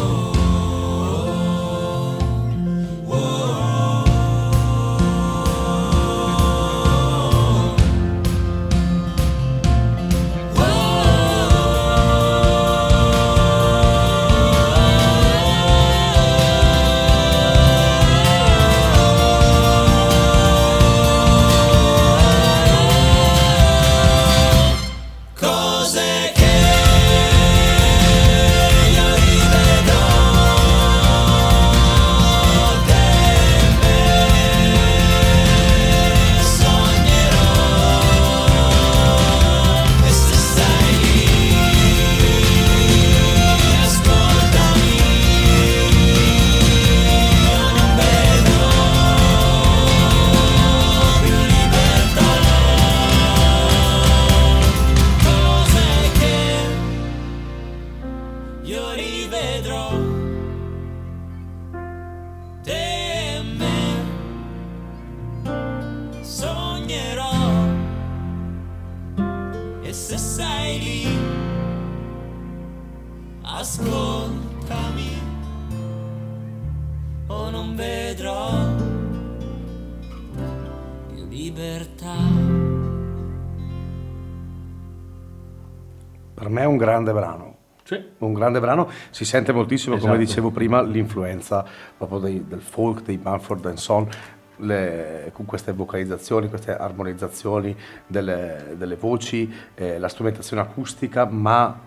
grande 86.90 87.12
brano. 87.12 87.54
Sì. 87.82 88.02
Un 88.18 88.32
grande 88.32 88.58
brano, 88.58 88.88
si 89.10 89.24
sente 89.24 89.52
moltissimo, 89.52 89.96
come 89.96 90.14
Esatto. 90.14 90.26
dicevo 90.26 90.50
prima, 90.50 90.82
l'influenza 90.82 91.64
proprio 91.96 92.18
dei- 92.18 92.44
del 92.46 92.60
folk, 92.60 93.02
dei 93.02 93.18
Manford 93.22 93.72
Son, 93.74 94.08
le- 94.56 95.30
con 95.32 95.44
queste 95.44 95.72
vocalizzazioni, 95.72 96.48
queste 96.48 96.76
armonizzazioni 96.76 97.76
delle, 98.06 98.74
delle 98.76 98.96
voci, 98.96 99.52
eh, 99.74 99.98
la 99.98 100.08
strumentazione 100.08 100.62
acustica, 100.62 101.26
ma, 101.26 101.78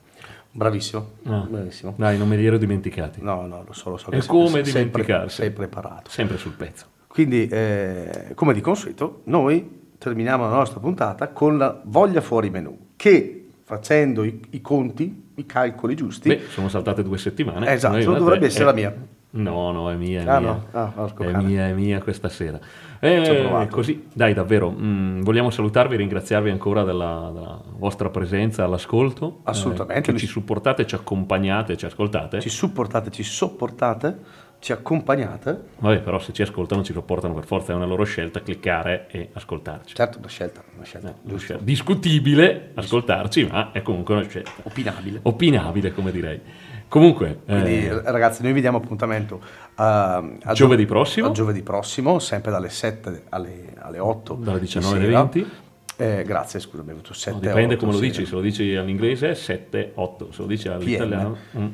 Bravissimo, 0.56 1.08
Ah. 1.26 1.48
bravissimo. 1.50 1.94
Dai, 1.98 2.16
non 2.18 2.28
me 2.28 2.36
li 2.36 2.46
ero 2.46 2.58
dimenticati. 2.58 3.22
No, 3.24 3.48
no, 3.48 3.64
lo 3.66 3.74
so, 3.74 3.90
lo 3.90 3.98
so. 3.98 4.12
Sei- 4.12 4.22
come 4.28 4.62
pre- 4.62 4.72
dimenticarsi. 4.72 5.36
Sei 5.38 5.50
preparato. 5.52 6.12
Sempre 6.12 6.38
sul 6.38 6.52
pezzo. 6.54 6.86
Quindi, 7.14 7.48
eh, 7.48 8.32
come 8.34 8.56
di 8.56 8.62
consueto, 8.62 9.22
noi 9.26 9.92
terminiamo 10.00 10.50
la 10.50 10.56
nostra 10.56 10.80
puntata 10.80 11.28
con 11.28 11.60
la 11.60 11.80
voglia 11.84 12.22
fuori 12.22 12.50
menù, 12.50 12.76
che 12.96 13.50
facendo 13.62 14.24
i, 14.24 14.40
i 14.50 14.62
conti, 14.62 15.30
i 15.36 15.46
calcoli 15.46 15.96
giusti, 15.96 16.30
Beh, 16.30 16.42
sono 16.50 16.70
saltate 16.70 17.04
due 17.04 17.20
settimane. 17.20 17.72
Esatto, 17.72 18.04
Noi, 18.04 18.18
dovrebbe 18.18 18.46
eh, 18.46 18.48
essere 18.48 18.64
eh, 18.64 18.66
la 18.66 18.74
mia. 18.74 18.96
No, 19.30 19.72
no, 19.72 19.92
è 19.92 19.96
mia, 19.96 20.22
è 20.24 20.28
Ah, 20.28 20.40
mia. 20.40 20.50
no? 20.50 20.66
Ah, 20.72 21.14
è 21.20 21.38
mia, 21.38 21.68
è 21.68 21.74
mia 21.74 22.02
questa 22.02 22.30
sera. 22.30 22.60
Eh, 23.00 23.68
così, 23.70 24.08
dai, 24.12 24.34
davvero, 24.34 24.72
mm, 24.72 25.22
vogliamo 25.22 25.52
salutarvi 25.52 25.94
e 25.94 25.98
ringraziarvi 25.98 26.50
ancora 26.50 26.84
della, 26.84 27.30
della 27.32 27.62
vostra 27.78 28.10
presenza 28.10 28.64
all'ascolto. 28.64 29.42
Assolutamente. 29.44 30.10
Eh, 30.10 30.18
ci 30.18 30.26
supportate, 30.26 30.88
ci 30.88 30.96
accompagnate, 30.96 31.78
ci 31.78 31.86
ascoltate. 31.86 32.42
ci 32.42 32.50
supportate, 32.50 33.12
ci 33.12 33.22
sopportate, 33.22 34.18
ci 34.64 34.72
accompagnate. 34.72 35.62
Vabbè, 35.80 36.00
però 36.00 36.20
se 36.20 36.32
ci 36.32 36.42
ascoltano, 36.42 36.84
ci 36.84 36.94
sopportano 36.94 37.34
per 37.34 37.44
forza, 37.44 37.74
è 37.74 37.76
una 37.76 37.84
loro 37.86 38.06
scelta 38.06 38.42
cliccare 38.42 39.08
e 39.12 39.30
ascoltarci. 39.34 39.94
Certo, 39.94 40.20
una 40.20 40.30
scelta, 40.30 40.64
una 40.74 40.86
scelta 40.86 41.10
Eh, 41.10 41.14
una 41.24 41.38
scelta 41.38 41.64
discutibile 41.64 42.72
ascoltarci, 42.76 43.46
ma 43.52 43.74
è 43.74 43.82
comunque 43.82 44.16
una 44.16 44.26
scelta. 44.26 44.52
opinabile. 44.64 45.20
Opinabile, 45.24 45.94
come 45.94 46.12
direi. 46.12 46.40
Comunque, 46.88 47.40
Quindi, 47.46 47.88
eh, 47.88 48.02
ragazzi, 48.10 48.42
noi 48.42 48.54
vi 48.54 48.62
diamo 48.62 48.78
appuntamento 48.78 49.42
a, 49.76 50.16
a 50.44 50.54
Giovedì 50.54 50.86
prossimo. 50.86 51.28
a 51.28 51.32
giovedì 51.32 51.62
prossimo, 51.62 52.20
sempre 52.20 52.52
dalle 52.52 52.70
7 52.70 53.24
alle, 53.30 53.74
alle 53.80 54.00
8. 54.00 54.36
Dalle 54.36 54.60
di 54.60 54.66
19 54.66 54.96
alle 54.96 55.06
sera. 55.06 55.22
20. 55.24 55.52
Eh, 55.96 56.24
grazie, 56.26 56.60
scusa, 56.60 56.82
abbiamo 56.82 57.02
detto 57.02 57.14
7 57.14 57.36
No, 57.36 57.40
dipende 57.40 57.76
8 57.76 57.78
come 57.78 57.92
lo 57.92 58.00
sì. 58.00 58.06
dici, 58.06 58.26
se 58.26 58.34
lo 58.34 58.42
dici 58.42 58.76
all'inglese 58.76 59.36
7, 59.36 59.92
8, 59.94 60.32
se 60.32 60.42
lo 60.42 60.48
dici 60.48 60.68
all'italiano 60.68 61.38
mm, 61.58 61.68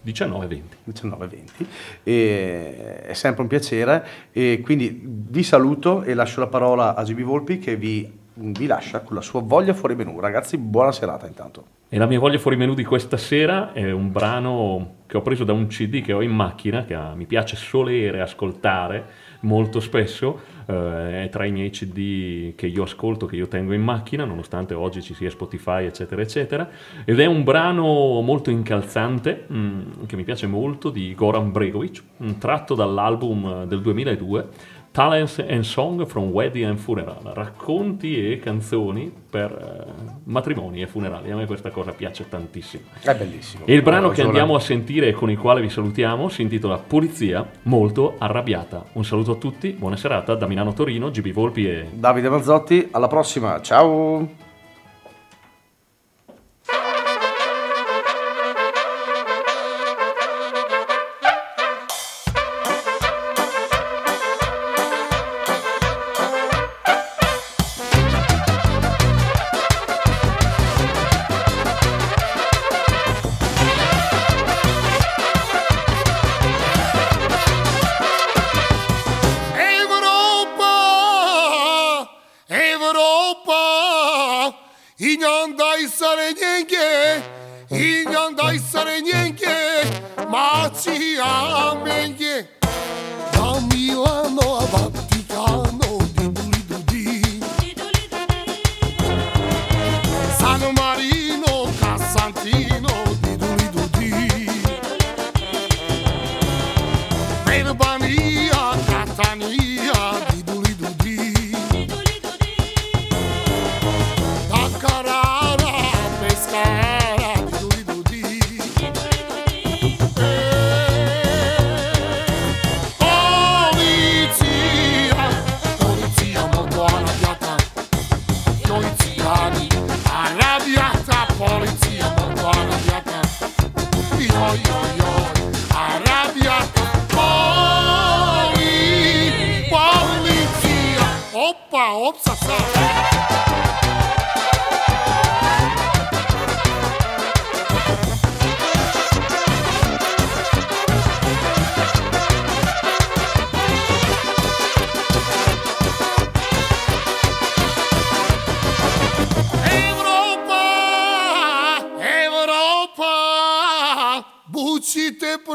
19, 0.00 0.46
20. 0.46 0.76
19.20 0.88 1.66
e 2.02 3.02
è 3.02 3.12
sempre 3.12 3.42
un 3.42 3.48
piacere. 3.48 4.06
E 4.32 4.60
quindi 4.62 5.02
vi 5.04 5.42
saluto 5.42 6.02
e 6.02 6.14
lascio 6.14 6.40
la 6.40 6.46
parola 6.46 6.94
a 6.94 7.02
GB 7.02 7.20
Volpi 7.20 7.58
che 7.58 7.76
vi, 7.76 8.10
vi 8.34 8.66
lascia 8.66 9.00
con 9.00 9.16
la 9.16 9.22
sua 9.22 9.42
voglia 9.42 9.74
fuori 9.74 9.94
menù. 9.94 10.18
Ragazzi 10.20 10.56
buona 10.56 10.92
serata 10.92 11.26
intanto. 11.26 11.74
E 11.88 11.98
la 11.98 12.06
mia 12.06 12.18
voglia 12.18 12.38
fuori 12.38 12.56
menù 12.56 12.74
di 12.74 12.84
questa 12.84 13.16
sera 13.16 13.72
è 13.72 13.92
un 13.92 14.10
brano 14.10 14.94
che 15.06 15.16
ho 15.16 15.22
preso 15.22 15.44
da 15.44 15.52
un 15.52 15.66
CD 15.68 16.02
che 16.02 16.12
ho 16.12 16.22
in 16.22 16.32
macchina, 16.32 16.84
che 16.84 16.96
mi 17.14 17.26
piace 17.26 17.56
solere 17.56 18.20
ascoltare 18.20 19.25
molto 19.40 19.80
spesso, 19.80 20.40
eh, 20.66 21.24
è 21.24 21.28
tra 21.30 21.44
i 21.44 21.52
miei 21.52 21.70
CD 21.70 22.54
che 22.54 22.66
io 22.66 22.82
ascolto, 22.82 23.26
che 23.26 23.36
io 23.36 23.48
tengo 23.48 23.72
in 23.72 23.82
macchina, 23.82 24.24
nonostante 24.24 24.74
oggi 24.74 25.02
ci 25.02 25.14
sia 25.14 25.30
Spotify, 25.30 25.84
eccetera, 25.84 26.22
eccetera, 26.22 26.68
ed 27.04 27.20
è 27.20 27.26
un 27.26 27.44
brano 27.44 28.20
molto 28.20 28.50
incalzante, 28.50 29.46
mm, 29.52 29.80
che 30.06 30.16
mi 30.16 30.24
piace 30.24 30.46
molto, 30.46 30.90
di 30.90 31.14
Goran 31.14 31.52
Bregovic, 31.52 32.02
tratto 32.38 32.74
dall'album 32.74 33.64
del 33.64 33.80
2002, 33.80 34.48
Talents 34.96 35.44
and 35.46 35.60
Song 35.60 36.06
from 36.06 36.30
Wedding 36.30 36.64
and 36.64 36.78
Funeral, 36.78 37.20
racconti 37.34 38.32
e 38.32 38.38
canzoni 38.38 39.12
per 39.28 39.50
eh, 39.52 40.20
matrimoni 40.24 40.80
e 40.80 40.86
funerali. 40.86 41.30
A 41.30 41.36
me 41.36 41.44
questa 41.44 41.68
cosa 41.68 41.92
piace 41.92 42.26
tantissimo. 42.30 42.84
è 43.02 43.14
bellissimo 43.14 43.66
E 43.66 43.74
il 43.74 43.82
brano 43.82 44.08
Ha 44.08 44.12
che 44.12 44.22
andiamo 44.22 44.54
a 44.54 44.58
sentire 44.58 45.08
e 45.08 45.12
con 45.12 45.30
il 45.30 45.36
quale 45.36 45.60
vi 45.60 45.68
salutiamo 45.68 46.30
si 46.30 46.40
intitola 46.40 46.78
Polizia 46.78 47.46
molto 47.64 48.14
arrabbiata. 48.16 48.86
Un 48.92 49.04
saluto 49.04 49.32
a 49.32 49.36
tutti, 49.36 49.72
buona 49.72 49.96
serata 49.96 50.34
da 50.34 50.46
Milano 50.46 50.72
Torino, 50.72 51.10
GB 51.10 51.30
Volpi 51.30 51.68
e 51.68 51.88
Davide 51.92 52.30
Mazzotti 52.30 52.88
alla 52.92 53.06
prossima 53.06 53.60
ciao 53.60 54.45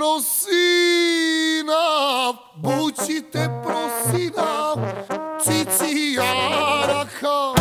prosina, 0.01 1.73
bučite 2.55 3.49
prosina, 3.63 4.73
cici 5.43 6.13
jaraka. 6.13 7.60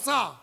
pasa? 0.00 0.32